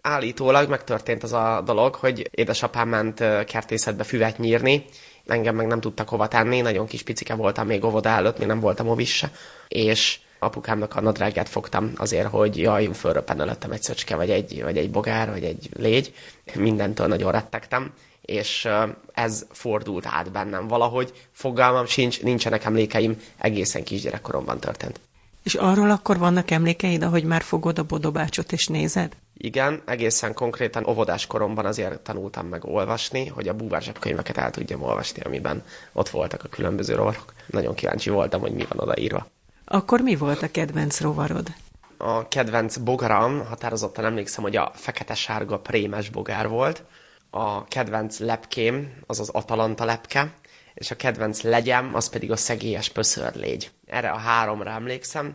állítólag 0.00 0.68
megtörtént 0.68 1.22
az 1.22 1.32
a 1.32 1.62
dolog, 1.64 1.94
hogy 1.94 2.28
édesapám 2.30 2.88
ment 2.88 3.44
kertészetbe 3.44 4.04
füvet 4.04 4.38
nyírni, 4.38 4.84
engem 5.26 5.54
meg 5.54 5.66
nem 5.66 5.80
tudtak 5.80 6.08
hova 6.08 6.28
tenni, 6.28 6.60
nagyon 6.60 6.86
kis 6.86 7.02
picike 7.02 7.34
voltam 7.34 7.66
még 7.66 7.84
óvoda 7.84 8.08
előtt, 8.08 8.38
még 8.38 8.46
nem 8.46 8.60
voltam 8.60 8.88
ovis 8.88 9.16
se, 9.16 9.30
és 9.68 10.18
apukámnak 10.40 10.96
a 10.96 11.00
nadrágját 11.00 11.48
fogtam 11.48 11.92
azért, 11.96 12.28
hogy 12.28 12.58
jaj, 12.58 12.88
fölröppen 12.92 13.40
előttem 13.40 13.70
egy 13.70 13.82
szöcske, 13.82 14.16
vagy 14.16 14.30
egy, 14.30 14.62
vagy 14.62 14.76
egy 14.76 14.90
bogár, 14.90 15.30
vagy 15.30 15.44
egy 15.44 15.68
légy. 15.76 16.14
Mindentől 16.54 17.06
nagyon 17.06 17.32
rettegtem, 17.32 17.92
és 18.20 18.68
ez 19.12 19.46
fordult 19.50 20.06
át 20.06 20.32
bennem 20.32 20.68
valahogy. 20.68 21.12
Fogalmam 21.32 21.86
sincs, 21.86 22.22
nincsenek 22.22 22.64
emlékeim, 22.64 23.20
egészen 23.38 23.84
kisgyerekkoromban 23.84 24.60
történt. 24.60 25.00
És 25.42 25.54
arról 25.54 25.90
akkor 25.90 26.18
vannak 26.18 26.50
emlékeid, 26.50 27.02
ahogy 27.02 27.24
már 27.24 27.42
fogod 27.42 27.78
a 27.78 27.82
bodobácsot 27.82 28.52
és 28.52 28.66
nézed? 28.66 29.16
Igen, 29.36 29.82
egészen 29.86 30.34
konkrétan 30.34 30.86
óvodás 30.86 31.26
koromban 31.26 31.66
azért 31.66 32.00
tanultam 32.00 32.46
meg 32.46 32.64
olvasni, 32.64 33.26
hogy 33.26 33.48
a 33.48 33.54
búvár 33.54 33.82
zsebkönyveket 33.82 34.36
el 34.36 34.50
tudjam 34.50 34.82
olvasni, 34.82 35.22
amiben 35.22 35.64
ott 35.92 36.08
voltak 36.08 36.44
a 36.44 36.48
különböző 36.48 36.94
rovarok. 36.94 37.32
Nagyon 37.46 37.74
kíváncsi 37.74 38.10
voltam, 38.10 38.40
hogy 38.40 38.52
mi 38.52 38.66
van 38.68 38.88
odaírva. 38.88 39.26
Akkor 39.72 40.00
mi 40.00 40.16
volt 40.16 40.42
a 40.42 40.50
kedvenc 40.50 41.00
rovarod? 41.00 41.52
A 41.96 42.28
kedvenc 42.28 42.76
bogaram, 42.76 43.46
határozottan 43.46 44.04
emlékszem, 44.04 44.42
hogy 44.42 44.56
a 44.56 44.72
fekete-sárga 44.74 45.58
prémes 45.58 46.08
bogár 46.08 46.48
volt. 46.48 46.84
A 47.30 47.64
kedvenc 47.64 48.18
lepkém, 48.18 48.92
az 49.06 49.20
az 49.20 49.28
Atalanta 49.28 49.84
lepke, 49.84 50.32
és 50.74 50.90
a 50.90 50.96
kedvenc 50.96 51.42
legyem, 51.42 51.94
az 51.94 52.08
pedig 52.08 52.30
a 52.30 52.36
szegélyes 52.36 52.88
pöszörlégy. 52.88 53.70
Erre 53.86 54.10
a 54.10 54.16
háromra 54.16 54.70
emlékszem. 54.70 55.34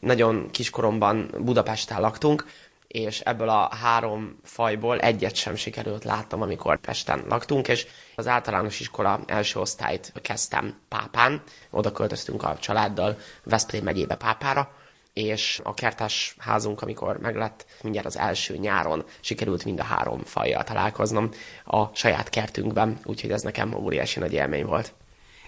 Nagyon 0.00 0.50
kiskoromban 0.50 1.30
Budapesten 1.38 2.00
laktunk, 2.00 2.46
és 2.94 3.20
ebből 3.20 3.48
a 3.48 3.74
három 3.74 4.38
fajból 4.42 5.00
egyet 5.00 5.34
sem 5.34 5.54
sikerült 5.54 6.04
láttam, 6.04 6.42
amikor 6.42 6.80
Pesten 6.80 7.24
laktunk, 7.28 7.68
és 7.68 7.86
az 8.14 8.26
általános 8.26 8.80
iskola 8.80 9.20
első 9.26 9.60
osztályt 9.60 10.12
kezdtem 10.22 10.80
Pápán, 10.88 11.42
oda 11.70 11.92
költöztünk 11.92 12.42
a 12.42 12.56
családdal 12.60 13.18
Veszprém 13.44 13.84
megyébe 13.84 14.14
Pápára, 14.14 14.72
és 15.12 15.60
a 15.64 15.74
kertes 15.74 16.34
házunk, 16.38 16.82
amikor 16.82 17.18
meglett, 17.18 17.66
mindjárt 17.82 18.06
az 18.06 18.18
első 18.18 18.56
nyáron 18.56 19.04
sikerült 19.20 19.64
mind 19.64 19.80
a 19.80 19.84
három 19.84 20.20
fajjal 20.24 20.64
találkoznom 20.64 21.30
a 21.64 21.94
saját 21.94 22.28
kertünkben, 22.28 22.98
úgyhogy 23.04 23.30
ez 23.30 23.42
nekem 23.42 23.74
óriási 23.74 24.18
nagy 24.18 24.32
élmény 24.32 24.64
volt. 24.64 24.94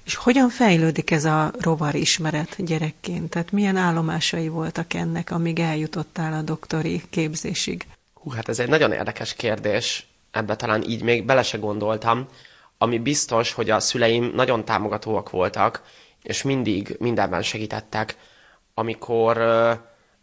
És 0.07 0.14
hogyan 0.14 0.49
fejlődik 0.49 1.11
ez 1.11 1.25
a 1.25 1.51
rovar 1.61 1.95
ismeret 1.95 2.64
gyerekként? 2.64 3.31
Tehát 3.31 3.53
milyen 3.53 3.77
állomásai 3.77 4.49
voltak 4.49 4.95
ennek, 4.95 5.31
amíg 5.31 5.59
eljutottál 5.59 6.33
a 6.33 6.42
doktori 6.42 7.03
képzésig? 7.11 7.87
Hú, 8.14 8.31
hát 8.31 8.49
ez 8.49 8.59
egy 8.59 8.69
nagyon 8.69 8.92
érdekes 8.92 9.35
kérdés. 9.35 10.07
Ebbe 10.31 10.57
talán 10.57 10.83
így 10.83 11.03
még 11.03 11.25
bele 11.25 11.42
se 11.42 11.59
gondoltam. 11.59 12.29
Ami 12.79 12.99
biztos, 12.99 13.53
hogy 13.53 13.71
a 13.71 13.81
szüleim 13.81 14.33
nagyon 14.35 14.64
támogatóak 14.64 15.31
voltak, 15.31 15.83
és 16.23 16.42
mindig 16.42 16.97
mindenben 16.99 17.42
segítettek. 17.42 18.16
Amikor 18.75 19.37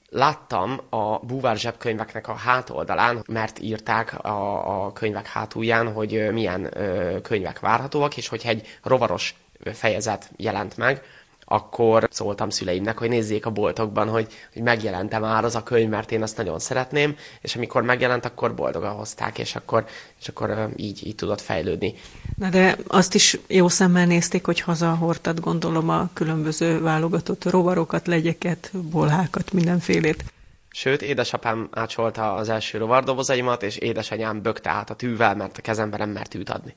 láttam 0.10 0.82
a 0.90 1.20
búvár 1.20 1.58
zsebkönyveknek 1.58 2.28
a 2.28 2.34
hátoldalán, 2.34 3.24
mert 3.28 3.60
írták 3.60 4.24
a, 4.24 4.86
a 4.86 4.94
könyvek 4.94 5.28
hátulján, 5.28 5.94
hogy 5.94 6.30
milyen 6.32 6.74
könyvek 7.22 7.60
várhatóak, 7.60 8.18
és 8.18 8.28
hogyha 8.28 8.50
egy 8.50 8.80
rovaros 8.84 9.36
fejezet 9.72 10.32
jelent 10.38 10.78
meg, 10.78 11.02
akkor 11.46 12.08
szóltam 12.12 12.50
szüleimnek, 12.50 12.98
hogy 12.98 13.10
nézzék 13.10 13.46
a 13.46 13.50
boltokban, 13.50 14.10
hogy, 14.10 14.28
hogy 14.54 14.62
megjelente 14.62 15.20
már 15.20 15.44
az 15.44 15.56
a 15.56 15.64
könyv, 15.64 15.90
mert 15.90 16.12
én 16.12 16.22
azt 16.22 16.38
nagyon 16.38 16.60
szeretném, 16.60 17.16
és 17.42 17.56
amikor 17.56 17.84
megjelent, 17.84 18.26
akkor 18.26 18.56
boldogan 18.56 18.96
hozták, 18.96 19.40
és 19.40 19.56
akkor, 19.56 19.86
és 20.20 20.28
akkor 20.28 20.70
így, 20.76 21.08
így 21.08 21.16
tudott 21.16 21.42
fejlődni. 21.42 21.94
Na 22.38 22.50
de 22.50 22.78
azt 22.88 23.14
is 23.14 23.40
jó 23.48 23.68
szemmel 23.68 24.06
nézték, 24.06 24.46
hogy 24.46 24.60
hazahordtad, 24.60 25.40
gondolom, 25.40 25.90
a 25.90 26.10
különböző 26.14 26.82
válogatott 26.82 27.44
rovarokat, 27.44 28.08
legyeket, 28.08 28.72
bolhákat, 28.92 29.52
mindenfélét. 29.52 30.24
Sőt, 30.70 31.02
édesapám 31.02 31.68
ácsolta 31.72 32.34
az 32.34 32.50
első 32.50 32.78
rovardobozaimat, 32.78 33.64
és 33.64 33.78
édesanyám 33.78 34.42
bökte 34.42 34.70
át 34.70 34.90
a 34.90 34.96
tűvel, 34.96 35.36
mert 35.36 35.58
a 35.58 35.62
kezembe 35.62 35.98
nem 35.98 36.10
mert 36.10 36.30
tűt 36.30 36.50
adni 36.50 36.76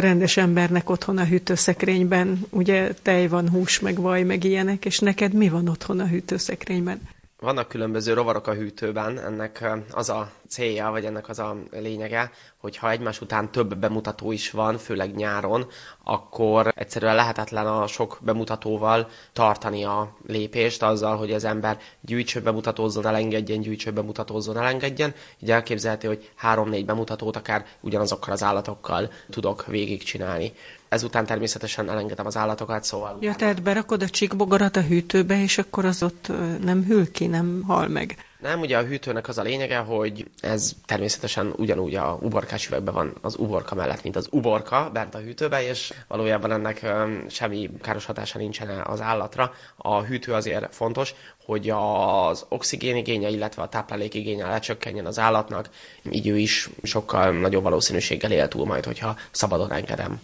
rendes 0.00 0.36
embernek 0.36 0.90
otthon 0.90 1.18
a 1.18 1.24
hűtőszekrényben, 1.24 2.46
ugye 2.50 2.94
tej 3.02 3.28
van, 3.28 3.48
hús, 3.50 3.80
meg 3.80 4.00
vaj, 4.00 4.22
meg 4.22 4.44
ilyenek, 4.44 4.84
és 4.84 4.98
neked 4.98 5.32
mi 5.32 5.48
van 5.48 5.68
otthon 5.68 6.00
a 6.00 6.06
hűtőszekrényben? 6.06 7.00
Vannak 7.40 7.68
különböző 7.68 8.12
rovarok 8.12 8.46
a 8.46 8.54
hűtőben, 8.54 9.18
ennek 9.18 9.64
az 9.90 10.08
a 10.08 10.30
célja, 10.48 10.90
vagy 10.90 11.04
ennek 11.04 11.28
az 11.28 11.38
a 11.38 11.56
lényege, 11.70 12.30
hogy 12.64 12.76
ha 12.76 12.90
egymás 12.90 13.20
után 13.20 13.50
több 13.50 13.76
bemutató 13.76 14.32
is 14.32 14.50
van, 14.50 14.78
főleg 14.78 15.14
nyáron, 15.14 15.66
akkor 16.04 16.72
egyszerűen 16.76 17.14
lehetetlen 17.14 17.66
a 17.66 17.86
sok 17.86 18.18
bemutatóval 18.22 19.08
tartani 19.32 19.84
a 19.84 20.16
lépést 20.26 20.82
azzal, 20.82 21.16
hogy 21.16 21.32
az 21.32 21.44
ember 21.44 21.78
gyűjtső 22.00 22.40
bemutatózzon, 22.40 23.06
elengedjen, 23.06 23.60
gyűjtső 23.60 23.90
bemutatózzon, 23.90 24.58
elengedjen. 24.58 25.14
Így 25.38 25.50
elképzelhető, 25.50 26.08
hogy 26.08 26.30
három-négy 26.34 26.84
bemutatót 26.84 27.36
akár 27.36 27.64
ugyanazokkal 27.80 28.32
az 28.32 28.42
állatokkal 28.42 29.10
tudok 29.30 29.66
végigcsinálni. 29.66 30.52
Ezután 30.88 31.26
természetesen 31.26 31.90
elengedem 31.90 32.26
az 32.26 32.36
állatokat, 32.36 32.84
szóval... 32.84 33.16
Ja, 33.20 33.34
tehát 33.34 33.62
berakod 33.62 34.02
a 34.02 34.08
csíkbogarat 34.08 34.76
a 34.76 34.82
hűtőbe, 34.82 35.42
és 35.42 35.58
akkor 35.58 35.84
az 35.84 36.02
ott 36.02 36.32
nem 36.62 36.84
hűl 36.84 37.10
ki, 37.10 37.26
nem 37.26 37.62
hal 37.66 37.88
meg. 37.88 38.16
Nem, 38.44 38.60
ugye 38.60 38.78
a 38.78 38.84
hűtőnek 38.84 39.28
az 39.28 39.38
a 39.38 39.42
lényege, 39.42 39.78
hogy 39.78 40.30
ez 40.40 40.72
természetesen 40.86 41.52
ugyanúgy 41.56 41.94
a 41.94 42.18
uborkás 42.22 42.66
üvegben 42.66 42.94
van 42.94 43.14
az 43.20 43.36
uborka 43.36 43.74
mellett, 43.74 44.02
mint 44.02 44.16
az 44.16 44.28
uborka 44.30 44.90
bent 44.92 45.14
a 45.14 45.18
hűtőbe, 45.18 45.62
és 45.68 45.92
valójában 46.08 46.52
ennek 46.52 46.86
semmi 47.28 47.70
káros 47.80 48.04
hatása 48.04 48.38
nincsen 48.38 48.68
az 48.68 49.00
állatra. 49.00 49.52
A 49.76 50.02
hűtő 50.02 50.32
azért 50.32 50.74
fontos, 50.74 51.14
hogy 51.44 51.70
az 51.70 52.46
oxigénigénye, 52.48 53.28
illetve 53.28 53.62
a 53.62 53.68
táplálékigénye 53.68 54.46
lecsökkenjen 54.46 55.06
az 55.06 55.18
állatnak, 55.18 55.68
így 56.10 56.28
ő 56.28 56.38
is 56.38 56.70
sokkal 56.82 57.30
nagyobb 57.32 57.62
valószínűséggel 57.62 58.32
él 58.32 58.48
túl 58.48 58.66
majd, 58.66 58.84
hogyha 58.84 59.16
szabadon 59.30 59.72
engedem. 59.72 60.20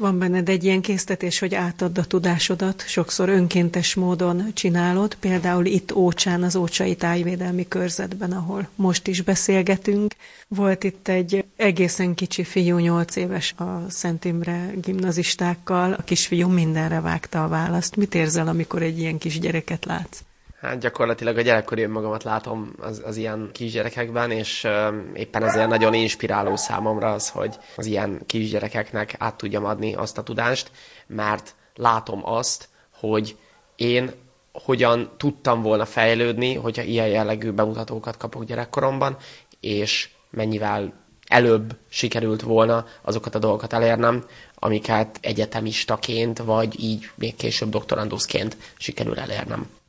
Van 0.00 0.18
benned 0.18 0.48
egy 0.48 0.64
ilyen 0.64 0.80
késztetés, 0.80 1.38
hogy 1.38 1.54
átadd 1.54 1.98
a 1.98 2.04
tudásodat, 2.04 2.84
sokszor 2.86 3.28
önkéntes 3.28 3.94
módon 3.94 4.54
csinálod, 4.54 5.14
például 5.14 5.66
itt 5.66 5.92
Ócsán, 5.92 6.42
az 6.42 6.56
Ócsai 6.56 6.94
Tájvédelmi 6.94 7.68
Körzetben, 7.68 8.32
ahol 8.32 8.68
most 8.74 9.06
is 9.06 9.22
beszélgetünk. 9.22 10.14
Volt 10.48 10.84
itt 10.84 11.08
egy 11.08 11.44
egészen 11.56 12.14
kicsi 12.14 12.44
fiú, 12.44 12.78
nyolc 12.78 13.16
éves 13.16 13.54
a 13.56 13.84
Szent 13.88 14.24
Imre 14.24 14.70
gimnazistákkal, 14.82 15.92
a 15.92 16.02
kisfiú 16.02 16.48
mindenre 16.48 17.00
vágta 17.00 17.44
a 17.44 17.48
választ. 17.48 17.96
Mit 17.96 18.14
érzel, 18.14 18.48
amikor 18.48 18.82
egy 18.82 18.98
ilyen 18.98 19.18
kis 19.18 19.38
gyereket 19.38 19.84
látsz? 19.84 20.20
Hát 20.60 20.78
gyakorlatilag 20.78 21.36
a 21.36 21.40
gyerekkori 21.40 21.86
magamat 21.86 22.22
látom 22.22 22.72
az, 22.80 23.02
az 23.04 23.16
ilyen 23.16 23.50
kisgyerekekben, 23.52 24.30
és 24.30 24.64
uh, 24.64 24.94
éppen 25.14 25.42
ezért 25.42 25.68
nagyon 25.68 25.94
inspiráló 25.94 26.56
számomra 26.56 27.12
az, 27.12 27.28
hogy 27.28 27.58
az 27.76 27.86
ilyen 27.86 28.22
kisgyerekeknek 28.26 29.14
át 29.18 29.36
tudjam 29.36 29.64
adni 29.64 29.94
azt 29.94 30.18
a 30.18 30.22
tudást, 30.22 30.70
mert 31.06 31.54
látom 31.74 32.20
azt, 32.24 32.68
hogy 32.90 33.36
én 33.76 34.10
hogyan 34.52 35.10
tudtam 35.16 35.62
volna 35.62 35.84
fejlődni, 35.84 36.54
hogyha 36.54 36.82
ilyen 36.82 37.08
jellegű 37.08 37.50
bemutatókat 37.50 38.16
kapok 38.16 38.44
gyerekkoromban, 38.44 39.16
és 39.60 40.10
mennyivel 40.30 40.92
előbb 41.26 41.76
sikerült 41.88 42.42
volna 42.42 42.86
azokat 43.02 43.34
a 43.34 43.38
dolgokat 43.38 43.72
elérnem, 43.72 44.24
amiket 44.54 45.18
egyetemistaként, 45.20 46.38
vagy 46.38 46.82
így 46.82 47.10
még 47.14 47.36
később 47.36 47.68
doktoranduszként 47.68 48.56
sikerül 48.76 49.18
elérnem. 49.18 49.79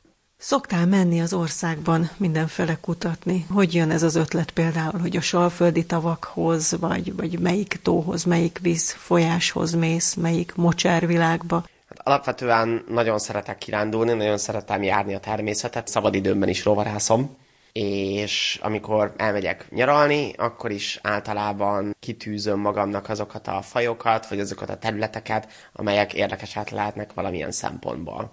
Szoktál 0.44 0.86
menni 0.86 1.20
az 1.20 1.32
országban 1.32 2.10
mindenfele 2.16 2.76
kutatni? 2.80 3.46
Hogy 3.50 3.74
jön 3.74 3.90
ez 3.90 4.02
az 4.02 4.14
ötlet 4.14 4.50
például, 4.50 5.00
hogy 5.00 5.16
a 5.16 5.20
salföldi 5.20 5.86
tavakhoz, 5.86 6.76
vagy, 6.80 7.16
vagy 7.16 7.38
melyik 7.38 7.78
tóhoz, 7.82 8.24
melyik 8.24 8.58
víz 8.62 8.90
folyáshoz 8.90 9.74
mész, 9.74 10.14
melyik 10.14 10.54
mocsárvilágba? 10.54 11.64
Hát 11.88 11.98
alapvetően 12.06 12.84
nagyon 12.88 13.18
szeretek 13.18 13.58
kirándulni, 13.58 14.12
nagyon 14.12 14.38
szeretem 14.38 14.82
járni 14.82 15.14
a 15.14 15.20
természetet, 15.20 15.88
szabadidőmben 15.88 16.48
is 16.48 16.64
rovarászom, 16.64 17.36
és 17.72 18.58
amikor 18.62 19.12
elmegyek 19.16 19.66
nyaralni, 19.70 20.32
akkor 20.36 20.70
is 20.70 20.98
általában 21.02 21.96
kitűzöm 22.00 22.60
magamnak 22.60 23.08
azokat 23.08 23.48
a 23.48 23.62
fajokat, 23.62 24.28
vagy 24.28 24.40
azokat 24.40 24.70
a 24.70 24.78
területeket, 24.78 25.48
amelyek 25.72 26.14
érdekesek 26.14 26.70
lehetnek 26.70 27.12
valamilyen 27.12 27.52
szempontból 27.52 28.32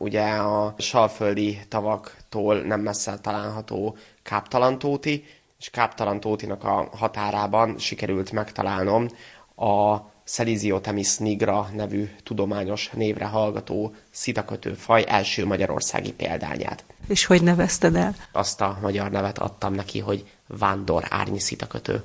ugye 0.00 0.22
a 0.22 0.74
salföldi 0.78 1.60
tavaktól 1.68 2.60
nem 2.60 2.80
messze 2.80 3.18
található 3.18 3.96
Káptalantóti, 4.22 5.24
és 5.58 5.70
Káptalantótinak 5.70 6.64
a 6.64 6.88
határában 6.96 7.78
sikerült 7.78 8.32
megtalálnom 8.32 9.08
a 9.56 9.98
Seliziotemis 10.24 11.16
nigra 11.16 11.68
nevű 11.74 12.10
tudományos 12.22 12.90
névre 12.92 13.24
hallgató 13.24 13.94
szitakötő 14.10 14.74
faj 14.74 15.04
első 15.08 15.46
magyarországi 15.46 16.12
példányát. 16.12 16.84
És 17.08 17.24
hogy 17.24 17.42
nevezted 17.42 17.94
el? 17.94 18.14
Azt 18.32 18.60
a 18.60 18.78
magyar 18.82 19.10
nevet 19.10 19.38
adtam 19.38 19.74
neki, 19.74 19.98
hogy 19.98 20.30
vándor 20.46 21.04
árnyi 21.08 21.38
szitakötő. 21.40 22.04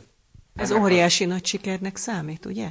Ez 0.56 0.72
óriási 0.72 1.26
nagy 1.26 1.46
sikernek 1.46 1.98
számít, 1.98 2.46
ugye? 2.46 2.68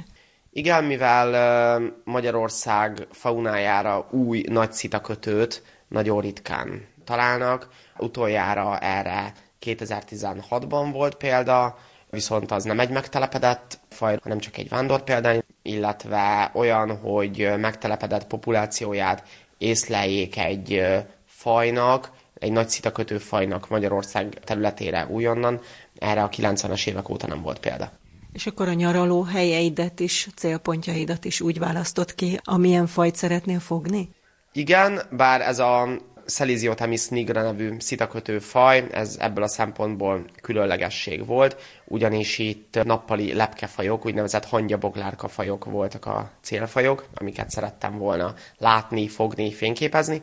Igen, 0.57 0.83
mivel 0.83 1.81
Magyarország 2.03 3.07
faunájára 3.11 4.07
új 4.11 4.43
nagy 4.49 4.71
szitakötőt 4.71 5.63
nagyon 5.87 6.21
ritkán 6.21 6.87
találnak. 7.03 7.69
Utoljára 7.97 8.79
erre 8.79 9.33
2016-ban 9.61 10.89
volt 10.91 11.15
példa, 11.15 11.77
viszont 12.09 12.51
az 12.51 12.63
nem 12.63 12.79
egy 12.79 12.89
megtelepedett 12.89 13.79
faj, 13.89 14.17
hanem 14.23 14.39
csak 14.39 14.57
egy 14.57 14.69
vándorpéldány, 14.69 15.43
illetve 15.61 16.51
olyan, 16.53 16.97
hogy 16.97 17.53
megtelepedett 17.57 18.27
populációját 18.27 19.23
észleljék 19.57 20.37
egy 20.37 20.85
fajnak, 21.25 22.11
egy 22.33 22.51
nagy 22.51 22.69
szitakötő 22.69 23.17
fajnak 23.17 23.69
Magyarország 23.69 24.39
területére 24.43 25.07
újonnan, 25.09 25.61
erre 25.99 26.23
a 26.23 26.29
90-es 26.29 26.87
évek 26.87 27.09
óta 27.09 27.27
nem 27.27 27.41
volt 27.41 27.59
példa. 27.59 27.91
És 28.35 28.45
akkor 28.47 28.67
a 28.67 28.73
nyaraló 28.73 29.21
helyeidet 29.21 29.99
is, 29.99 30.27
célpontjaidat 30.35 31.25
is 31.25 31.41
úgy 31.41 31.59
választott 31.59 32.15
ki, 32.15 32.39
amilyen 32.43 32.87
fajt 32.87 33.15
szeretnél 33.15 33.59
fogni? 33.59 34.09
Igen, 34.51 35.01
bár 35.11 35.41
ez 35.41 35.59
a 35.59 35.87
Seliziotemis 36.27 37.07
nigra 37.07 37.41
nevű 37.41 37.75
szitakötő 37.79 38.39
faj, 38.39 38.87
ez 38.91 39.17
ebből 39.19 39.43
a 39.43 39.47
szempontból 39.47 40.25
különlegesség 40.41 41.25
volt, 41.25 41.57
ugyanis 41.85 42.37
itt 42.37 42.83
nappali 42.83 43.33
lepkefajok, 43.33 44.05
úgynevezett 44.05 44.45
hangyaboglárka 44.45 45.27
fajok 45.27 45.65
voltak 45.65 46.05
a 46.05 46.31
célfajok, 46.41 47.05
amiket 47.13 47.49
szerettem 47.49 47.97
volna 47.97 48.33
látni, 48.57 49.07
fogni, 49.07 49.53
fényképezni, 49.53 50.21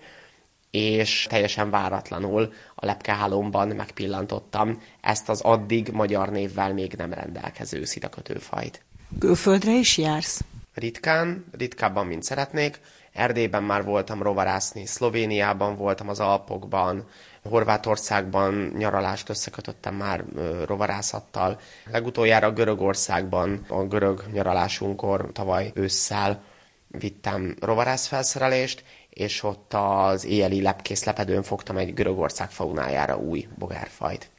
és 0.73 1.27
teljesen 1.29 1.71
váratlanul 1.71 2.53
a 2.75 2.87
lepkehálomban 2.87 3.69
megpillantottam 3.69 4.83
ezt 5.01 5.29
az 5.29 5.41
addig 5.41 5.89
magyar 5.89 6.29
névvel 6.29 6.73
még 6.73 6.93
nem 6.93 7.13
rendelkező 7.13 7.85
szitakötőfajt. 7.85 8.85
Külföldre 9.19 9.73
is 9.73 9.99
jársz? 9.99 10.45
ritkán, 10.75 11.45
ritkábban, 11.59 12.07
mint 12.07 12.23
szeretnék. 12.23 12.81
Erdélyben 13.13 13.63
már 13.63 13.85
voltam 13.85 14.23
rovarászni, 14.23 14.87
Szlovéniában 14.87 15.77
voltam 15.77 16.09
az 16.09 16.21
Alpokban, 16.21 17.09
Horvátországban 17.43 18.73
nyaralást 18.79 19.29
összekötöttem 19.29 19.95
már 19.95 20.25
rovarászattal. 20.67 21.61
Legutoljára 21.91 22.53
Görögországban 22.53 23.65
a 23.69 23.83
görög 23.85 24.25
nyaralásunkkor 24.33 25.31
tavaly 25.33 25.71
ősszel 25.75 26.43
vittem 26.89 27.57
rovarászfelszerelést, 27.61 28.85
és 29.15 29.43
ott 29.43 29.73
az 29.75 30.25
éjjeli 30.25 30.63
lepkész 30.63 31.05
lepedőn 31.05 31.43
fogtam 31.43 31.77
egy 31.77 31.95
Görögország 31.95 32.51
faunájára 32.51 33.17
új 33.17 33.49
bogárfajt. 33.59 34.31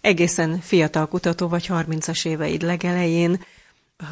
Egészen 0.00 0.58
fiatal 0.60 1.08
kutató 1.08 1.48
vagy 1.48 1.66
30-as 1.68 2.26
éveid 2.26 2.62
legelején, 2.62 3.44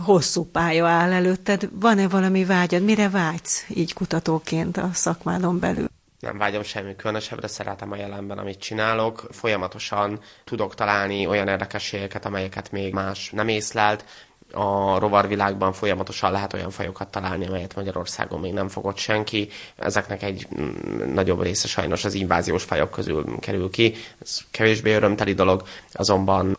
hosszú 0.05 0.45
pálya 0.45 0.87
áll 0.87 1.13
előtted. 1.13 1.69
Van-e 1.73 2.09
valami 2.09 2.45
vágyad? 2.45 2.83
Mire 2.83 3.09
vágysz 3.09 3.67
így 3.69 3.93
kutatóként 3.93 4.77
a 4.77 4.91
szakmádon 4.93 5.59
belül? 5.59 5.89
nem 6.21 6.39
vágyom 6.39 6.63
semmi 6.63 6.97
különösebbre, 6.97 7.47
szeretem 7.47 7.93
a 7.93 7.97
jelenben, 7.97 8.39
amit 8.39 8.59
csinálok. 8.59 9.27
Folyamatosan 9.31 10.21
tudok 10.45 10.75
találni 10.75 11.27
olyan 11.27 11.49
érdekességeket, 11.49 12.25
amelyeket 12.25 12.71
még 12.71 12.93
más 12.93 13.31
nem 13.31 13.49
észlelt. 13.49 14.05
A 14.53 14.99
rovarvilágban 14.99 15.73
folyamatosan 15.73 16.33
lehet 16.33 16.53
olyan 16.53 16.71
fajokat 16.71 17.09
találni, 17.09 17.47
amelyet 17.47 17.75
Magyarországon 17.75 18.41
még 18.41 18.53
nem 18.53 18.69
fogott 18.69 18.97
senki. 18.97 19.49
Ezeknek 19.77 20.23
egy 20.23 20.47
mm, 20.61 21.13
nagyobb 21.15 21.43
része 21.43 21.69
sajnos 21.69 22.05
az 22.05 22.15
inváziós 22.15 22.63
fajok 22.63 22.91
közül 22.91 23.25
kerül 23.41 23.71
ki. 23.71 23.95
Ez 24.23 24.39
kevésbé 24.51 24.95
örömteli 24.95 25.35
dolog, 25.35 25.63
azonban 25.93 26.59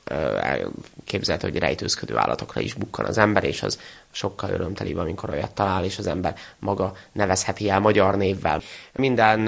képzelhető, 1.05 1.49
hogy 1.49 1.59
rejtőzködő 1.59 2.17
állatokra 2.17 2.61
is 2.61 2.73
bukkan 2.73 3.05
az 3.05 3.17
ember, 3.17 3.43
és 3.43 3.63
az 3.63 3.79
sokkal 4.11 4.49
örömtelibb, 4.49 4.97
amikor 4.97 5.29
olyat 5.29 5.53
talál, 5.53 5.83
és 5.83 5.97
az 5.97 6.07
ember 6.07 6.35
maga 6.59 6.93
nevezheti 7.11 7.69
el 7.69 7.79
magyar 7.79 8.17
névvel. 8.17 8.61
Minden 8.95 9.45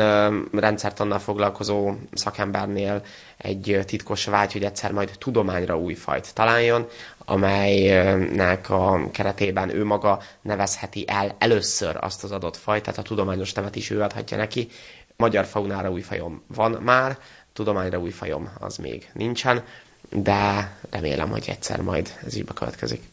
rendszertannal 0.51 1.19
foglalkozó 1.19 1.93
szakembernél 2.13 3.01
egy 3.37 3.79
titkos 3.85 4.25
vágy, 4.25 4.51
hogy 4.53 4.63
egyszer 4.63 4.91
majd 4.91 5.11
tudományra 5.17 5.77
új 5.77 5.93
fajt 5.93 6.33
találjon, 6.33 6.87
amelynek 7.25 8.69
a 8.69 9.09
keretében 9.11 9.69
ő 9.69 9.85
maga 9.85 10.19
nevezheti 10.41 11.05
el 11.07 11.35
először 11.37 11.97
azt 11.99 12.23
az 12.23 12.31
adott 12.31 12.57
fajt, 12.57 12.83
tehát 12.83 12.99
a 12.99 13.01
tudományos 13.01 13.53
nevet 13.53 13.75
is 13.75 13.89
ő 13.89 14.01
adhatja 14.01 14.37
neki. 14.37 14.67
Magyar 15.15 15.45
faunára 15.45 15.91
új 15.91 16.01
fajom 16.01 16.43
van 16.47 16.71
már, 16.71 17.17
tudományra 17.53 17.99
új 17.99 18.09
fajom 18.11 18.49
az 18.59 18.77
még 18.77 19.09
nincsen, 19.13 19.63
de 20.09 20.71
remélem, 20.89 21.29
hogy 21.29 21.45
egyszer 21.47 21.81
majd 21.81 22.09
ez 22.25 22.35
így 22.35 22.45
bekövetkezik. 22.45 23.12